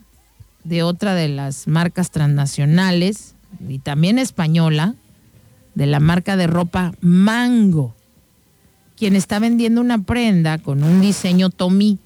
[0.62, 3.34] de otra de las marcas transnacionales
[3.68, 4.94] y también española,
[5.74, 7.94] de la marca de ropa Mango,
[8.96, 11.98] quien está vendiendo una prenda con un diseño Tomí,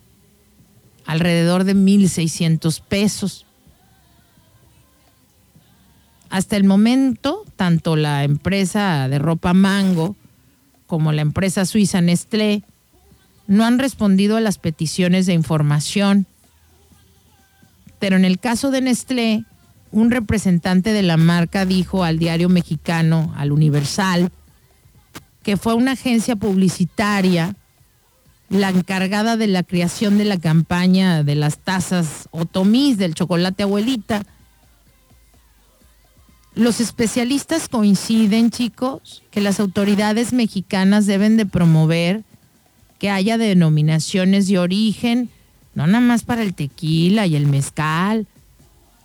[1.06, 3.46] alrededor de 1.600 pesos.
[6.28, 10.16] Hasta el momento, tanto la empresa de ropa Mango
[10.86, 12.62] como la empresa suiza Nestlé
[13.46, 16.26] no han respondido a las peticiones de información.
[17.98, 19.44] Pero en el caso de Nestlé,
[19.92, 24.32] un representante de la marca dijo al diario mexicano, al Universal,
[25.42, 27.54] que fue una agencia publicitaria
[28.48, 34.24] la encargada de la creación de la campaña de las tazas Otomís del chocolate abuelita.
[36.54, 42.24] Los especialistas coinciden, chicos, que las autoridades mexicanas deben de promover
[42.98, 45.30] que haya denominaciones de origen,
[45.74, 48.26] no nada más para el tequila y el mezcal,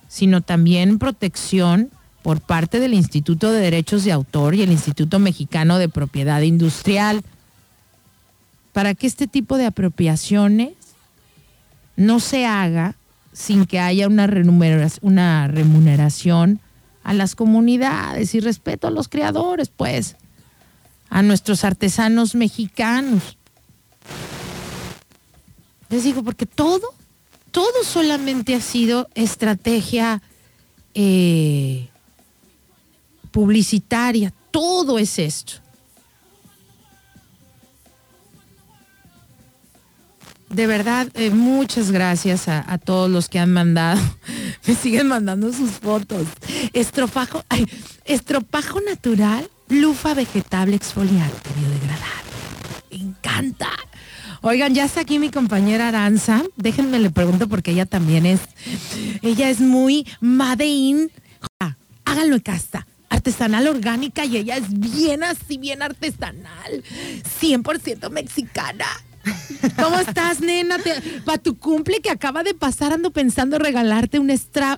[0.08, 1.90] sino también protección
[2.22, 7.22] por parte del Instituto de Derechos de Autor y el Instituto Mexicano de Propiedad Industrial,
[8.72, 10.72] para que este tipo de apropiaciones
[11.96, 12.96] no se haga
[13.32, 16.60] sin que haya una, remunerac- una remuneración
[17.04, 20.16] a las comunidades y respeto a los creadores, pues,
[21.08, 23.38] a nuestros artesanos mexicanos.
[25.88, 26.82] Les digo, porque todo,
[27.58, 30.22] todo solamente ha sido estrategia
[30.94, 31.88] eh,
[33.32, 35.54] publicitaria, todo es esto.
[40.50, 44.00] De verdad, eh, muchas gracias a, todos los que han mandado.
[44.64, 46.28] Me siguen mandando sus fotos.
[46.72, 47.42] Estropajo,
[48.04, 52.30] estropajo natural, lufa vegetable exfoliante biodegradable.
[52.92, 53.72] Me encanta.
[54.42, 56.44] Oigan, ya está aquí mi compañera Aranza.
[56.56, 58.40] Déjenme le pregunto porque ella también es.
[59.22, 61.10] Ella es muy made in.
[62.04, 62.86] Háganlo en casa.
[63.10, 66.84] Artesanal orgánica y ella es bien así, bien artesanal.
[67.40, 68.86] 100% mexicana.
[69.76, 70.76] ¿Cómo estás, nena?
[71.24, 74.32] Para tu cumple que acaba de pasar, ando pensando regalarte un,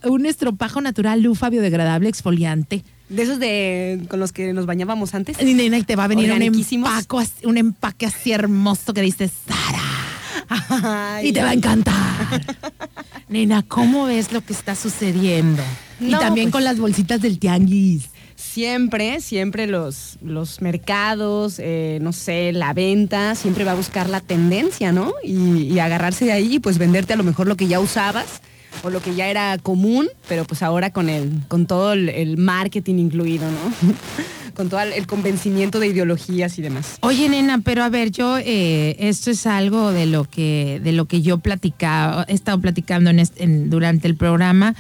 [0.05, 2.85] un estropajo natural lufa biodegradable exfoliante.
[3.11, 5.37] De esos de con los que nos bañábamos antes.
[5.43, 11.17] Y nena, y te va a venir un, empaque así hermoso que dice Sara.
[11.19, 12.45] Ay, Y te va a encantar.
[13.29, 15.63] nena, ¿cómo ves lo que está sucediendo?
[16.01, 18.11] y también pues- con las bolsitas del tianguis.
[18.37, 24.21] Siempre, siempre los, los mercados, eh, no sé, la venta, siempre va a buscar la
[24.21, 25.13] tendencia, ¿no?
[25.23, 28.41] Y, y agarrarse de ahí y pues venderte a lo mejor lo que ya usabas
[28.83, 32.37] o lo que ya era común, pero pues ahora con el, con todo el, el
[32.37, 33.93] marketing incluido, ¿no?
[34.55, 36.99] con todo el, convencimiento de ideologías y demás.
[37.01, 41.07] Oye, nena, pero a ver, yo eh, esto es algo de lo que de lo
[41.07, 44.75] que yo platicaba, he estado platicando en en- durante el programa.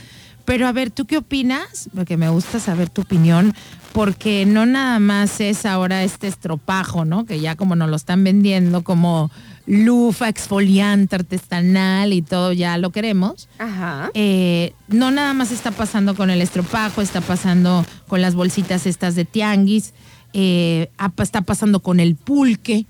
[0.44, 1.89] Pero a ver, ¿tú qué opinas?
[1.94, 3.55] Porque me gusta saber tu opinión,
[3.93, 7.24] porque no nada más es ahora este estropajo, ¿no?
[7.24, 9.31] Que ya como nos lo están vendiendo como
[9.70, 13.48] lufa exfoliante artesanal y todo, ya lo queremos.
[13.59, 14.10] Ajá.
[14.14, 19.14] Eh, no nada más está pasando con el estropajo, está pasando con las bolsitas estas
[19.14, 19.94] de tianguis,
[20.32, 22.84] eh, está pasando con el pulque,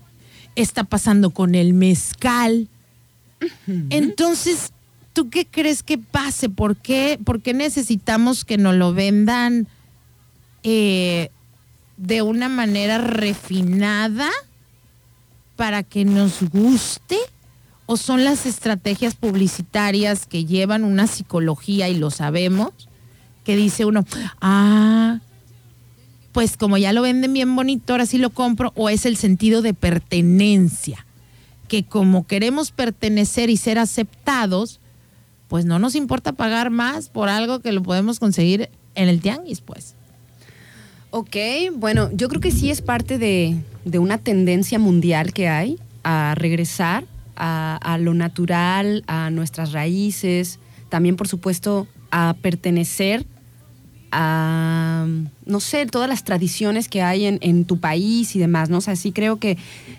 [0.56, 2.68] está pasando con el mezcal.
[3.90, 4.72] Entonces,
[5.12, 6.48] ¿tú qué crees que pase?
[6.48, 9.68] ¿Por qué, por qué necesitamos que nos lo vendan
[10.62, 11.30] eh,
[11.98, 14.30] de una manera refinada
[15.60, 17.18] para que nos guste?
[17.84, 22.72] ¿O son las estrategias publicitarias que llevan una psicología y lo sabemos?
[23.44, 24.06] Que dice uno,
[24.40, 25.20] ah,
[26.32, 28.72] pues como ya lo venden bien bonito, ahora sí lo compro.
[28.74, 31.04] O es el sentido de pertenencia,
[31.68, 34.80] que como queremos pertenecer y ser aceptados,
[35.48, 39.60] pues no nos importa pagar más por algo que lo podemos conseguir en el tianguis,
[39.60, 39.94] pues.
[41.10, 41.36] Ok,
[41.74, 46.34] bueno, yo creo que sí es parte de, de una tendencia mundial que hay a
[46.36, 47.04] regresar
[47.42, 50.58] a, lo natural, a nuestras raíces,
[50.90, 53.24] también por supuesto a pertenecer
[54.12, 55.06] a,
[55.46, 58.78] no sé, todas las tradiciones que hay en, en tu país y demás, ¿no?
[58.78, 59.56] O sea, sí creo que,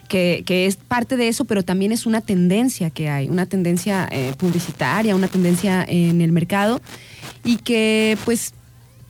[0.10, 4.08] que, que es parte de eso, pero también es una tendencia que hay, una tendencia
[4.12, 6.82] eh, publicitaria, una tendencia en el mercado
[7.44, 8.54] y que pues,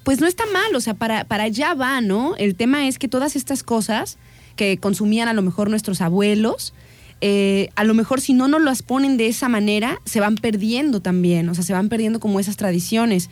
[0.03, 2.35] pues no está mal, o sea, para, para allá va, ¿no?
[2.38, 4.18] El tema es que todas estas cosas
[4.56, 6.73] que consumían a lo mejor nuestros abuelos,
[7.22, 11.02] eh, a lo mejor si no nos las ponen de esa manera, se van perdiendo
[11.02, 13.30] también, o sea, se van perdiendo como esas tradiciones.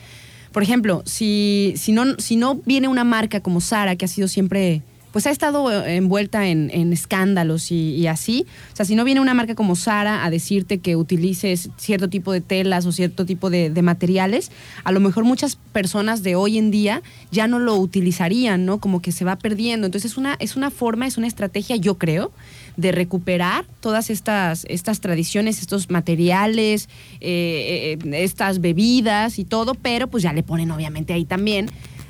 [0.51, 4.27] Por ejemplo, si, si, no, si no viene una marca como Sara, que ha sido
[4.27, 9.21] siempre, pues ha estado eh, envuelta en, escándalos y, así, o sea, si no viene
[9.21, 13.49] una marca como Sara a decirte que utilices cierto tipo de telas o cierto tipo
[13.49, 14.51] de, de materiales,
[14.83, 18.79] a lo mejor muchas personas de hoy en día ya no lo utilizarían, ¿no?
[18.79, 19.85] Como que se va perdiendo.
[19.85, 22.31] Entonces es una, es una forma, es una estrategia, yo creo,
[22.77, 26.87] de recuperar todas estas, estas tradiciones, estos materiales,
[27.19, 31.69] eh, eh, estas bebidas y todo, pero pues ya le ponen obviamente ahí también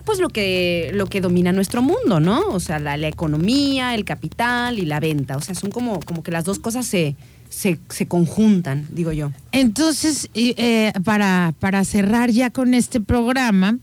[0.09, 2.41] pues lo que, lo que domina nuestro mundo, ¿no?
[2.47, 5.37] O sea, la, la economía, el capital y la venta.
[5.37, 7.15] O sea, son como, como que las dos cosas se,
[7.47, 9.31] se, se conjuntan, digo yo.
[9.51, 13.77] Entonces, eh, para, para cerrar ya con este programa,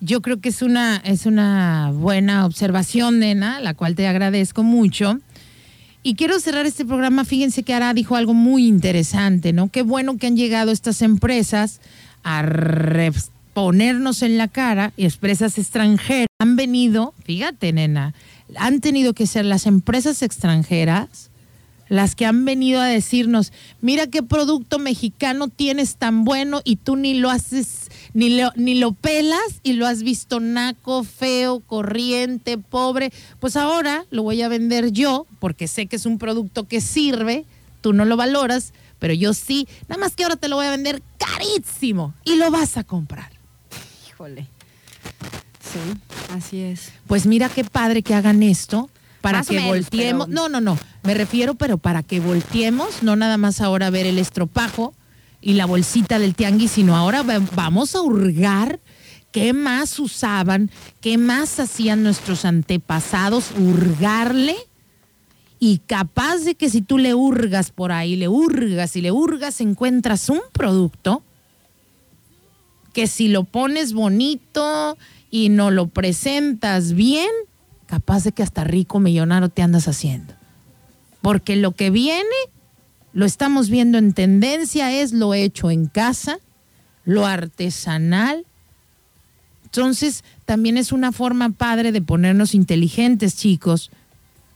[0.00, 5.18] yo creo que es una, es una buena observación, nena, la cual te agradezco mucho.
[6.02, 7.26] Y quiero cerrar este programa.
[7.26, 9.68] Fíjense que Ara dijo algo muy interesante, ¿no?
[9.68, 11.82] Qué bueno que han llegado estas empresas
[12.22, 12.40] a
[13.56, 18.12] ponernos en la cara y empresas extranjeras han venido, fíjate, nena,
[18.54, 21.30] han tenido que ser las empresas extranjeras
[21.88, 26.96] las que han venido a decirnos, mira qué producto mexicano tienes tan bueno y tú
[26.96, 32.58] ni lo haces, ni lo, ni lo pelas y lo has visto naco, feo, corriente,
[32.58, 33.10] pobre.
[33.40, 37.46] Pues ahora lo voy a vender yo porque sé que es un producto que sirve,
[37.80, 40.70] tú no lo valoras, pero yo sí, nada más que ahora te lo voy a
[40.70, 43.35] vender carísimo y lo vas a comprar.
[44.16, 44.46] Híjole.
[45.60, 45.78] Sí,
[46.34, 46.90] así es.
[47.06, 48.88] Pues mira qué padre que hagan esto
[49.20, 50.26] para Más que menos, volteemos.
[50.28, 50.78] pero- No, no, no.
[51.02, 54.94] Me refiero, pero para que volteemos, no nada más ahora ver el estropajo
[55.42, 58.80] y la bolsita del tianguis, sino ahora va- vamos a hurgar
[59.32, 60.70] qué más usaban,
[61.02, 64.56] qué más hacían nuestros antepasados, hurgarle.
[65.58, 69.60] Y capaz de que si tú le hurgas por ahí, le hurgas y le hurgas,
[69.60, 71.22] encuentras un producto
[72.96, 74.96] que si lo pones bonito
[75.30, 77.28] y no lo presentas bien,
[77.84, 80.32] capaz de que hasta rico millonario te andas haciendo.
[81.20, 82.24] Porque lo que viene,
[83.12, 86.38] lo estamos viendo en tendencia, es lo hecho en casa,
[87.04, 88.46] lo artesanal.
[89.64, 93.90] Entonces, también es una forma padre de ponernos inteligentes, chicos,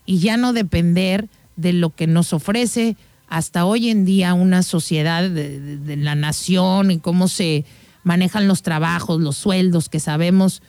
[0.07, 2.97] y ya no depender de lo que nos ofrece
[3.29, 7.67] hasta hoy en día una sociedad de, de- de la nación y cómo se
[8.03, 10.63] manejan los trabajos, los sueldos, que sabemos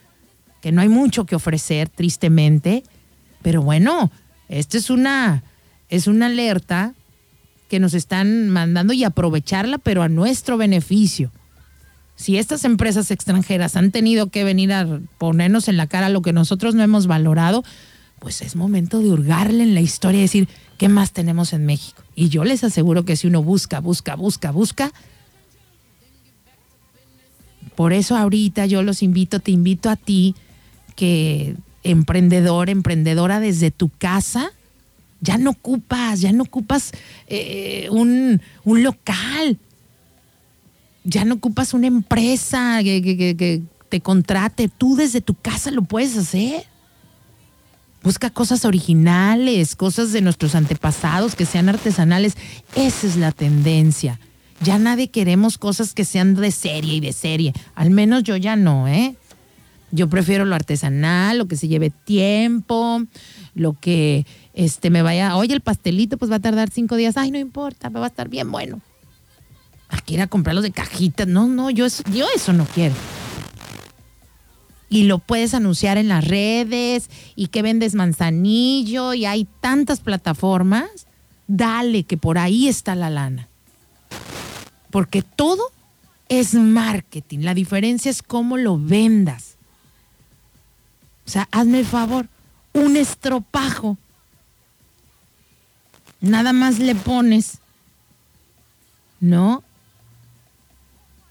[0.62, 2.84] que no hay mucho que ofrecer, tristemente.
[3.42, 4.12] Pero bueno,
[4.48, 5.44] esta es una,
[5.90, 6.94] es una alerta
[7.68, 11.32] que nos están mandando y aprovecharla, pero a nuestro beneficio.
[12.16, 16.34] Si estas empresas extranjeras han tenido que venir a ponernos en la cara lo que
[16.34, 17.64] nosotros no hemos valorado,
[18.20, 20.48] pues es momento de hurgarle en la historia y decir,
[20.78, 22.04] ¿qué más tenemos en México?
[22.14, 24.92] Y yo les aseguro que si uno busca, busca, busca, busca,
[27.82, 30.36] por eso ahorita yo los invito, te invito a ti,
[30.96, 34.52] que emprendedor, emprendedora desde tu casa,
[35.20, 36.92] ya no ocupas, ya no ocupas
[37.26, 39.58] eh, un, un local,
[41.04, 45.72] ya no ocupas una empresa que, que- que- que te contrate, tú desde tu casa
[45.72, 46.66] lo puedes hacer.
[48.04, 52.36] Busca cosas originales, cosas de nuestros antepasados que sean artesanales.
[52.76, 54.20] Esa es la tendencia.
[54.62, 57.54] Ya nadie queremos cosas que sean de serie y de serie.
[57.76, 59.16] Al menos yo ya no, ¿eh?
[59.92, 63.04] Yo prefiero lo artesanal, lo que se lleve tiempo,
[63.56, 65.36] lo que este me vaya.
[65.36, 67.18] Oye, el pastelito pues va a tardar cinco días.
[67.18, 68.82] Ay, no importa, va a estar bien bueno.
[69.90, 71.28] Aquí ir a comprarlos de cajitas.
[71.28, 72.96] No, no, yo eso, yo eso no quiero
[74.92, 81.08] y lo puedes anunciar en las redes y que vendes manzanillo y hay tantas plataformas,
[81.48, 83.48] dale que por ahí está la lana.
[84.92, 85.72] Porque todo
[86.30, 89.58] es marketing, la diferencia es cómo lo vendas.
[91.26, 92.28] O sea, hazme el favor,
[92.74, 93.98] un estropajo.
[96.20, 97.60] Nada más le pones,
[99.20, 99.64] ¿no?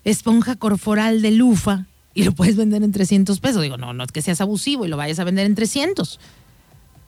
[0.04, 3.62] Esponja corporal de lufa y lo puedes vender en 300 pesos.
[3.62, 6.18] Digo, no, no es que seas abusivo y lo vayas a vender en 300.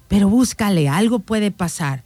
[0.08, 2.04] Pero búscale, algo puede pasar.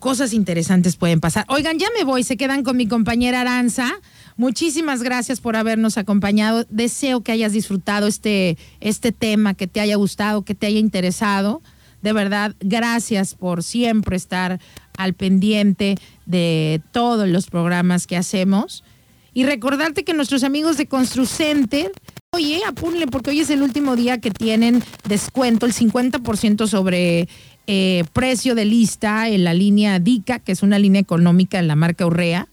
[0.00, 1.44] Cosas interesantes pueden pasar.
[1.48, 3.92] Oigan, ya me voy, se quedan con mi compañera Aranza.
[4.36, 6.66] Muchísimas gracias por habernos acompañado.
[6.70, 11.62] Deseo que hayas disfrutado este, este tema, que te haya gustado, que te haya interesado.
[12.02, 14.58] De verdad, gracias por siempre estar
[14.96, 15.96] al pendiente
[16.26, 18.82] de todos los programas que hacemos.
[19.32, 21.92] Y recordarte que nuestros amigos de Construcenter,
[22.32, 27.28] oye, apúnle porque hoy es el último día que tienen descuento, el 50% sobre
[27.72, 31.76] eh, precio de lista en la línea DICA, que es una línea económica en la
[31.76, 32.48] marca Urrea.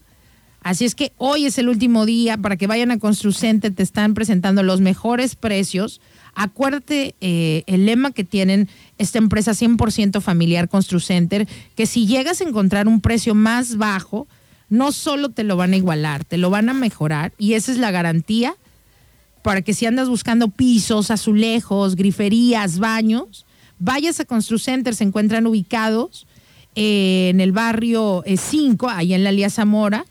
[0.62, 4.14] Así es que hoy es el último día para que vayan a Construcenter, te están
[4.14, 6.00] presentando los mejores precios.
[6.36, 12.44] Acuérdate eh, el lema que tienen esta empresa 100% familiar Construcenter, que si llegas a
[12.44, 14.28] encontrar un precio más bajo,
[14.68, 17.78] no solo te lo van a igualar, te lo van a mejorar y esa es
[17.78, 18.54] la garantía
[19.42, 23.46] para que si andas buscando pisos, azulejos, griferías, baños,
[23.78, 26.26] vayas a Construcenter, se encuentran ubicados
[26.74, 30.04] eh, en el barrio 5, ahí en la Lía Zamora,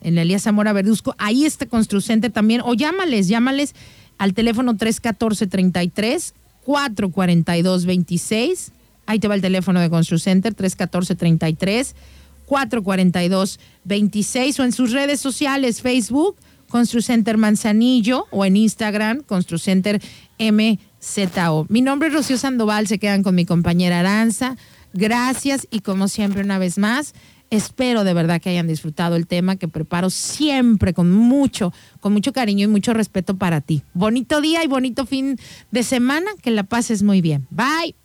[0.00, 1.14] en la Elías Zamora Verduzco.
[1.18, 2.60] Ahí está Construcenter también.
[2.64, 3.74] O llámales, llámales
[4.18, 6.32] al teléfono 314-33
[6.66, 8.72] 442-26.
[9.06, 11.94] Ahí te va el teléfono de Construcenter 314-33
[12.48, 16.36] 442-26 o en sus redes sociales, Facebook,
[16.68, 20.02] Construcenter Manzanillo o en Instagram, Construcenter
[21.02, 21.66] MZO.
[21.68, 24.56] Mi nombre es Rocío Sandoval, se quedan con mi compañera Aranza.
[24.94, 27.14] Gracias y como siempre una vez más,
[27.50, 32.32] espero de verdad que hayan disfrutado el tema que preparo siempre con mucho, con mucho
[32.32, 33.82] cariño y mucho respeto para ti.
[33.94, 35.38] Bonito día y bonito fin
[35.70, 37.46] de semana, que la pases muy bien.
[37.50, 38.01] Bye.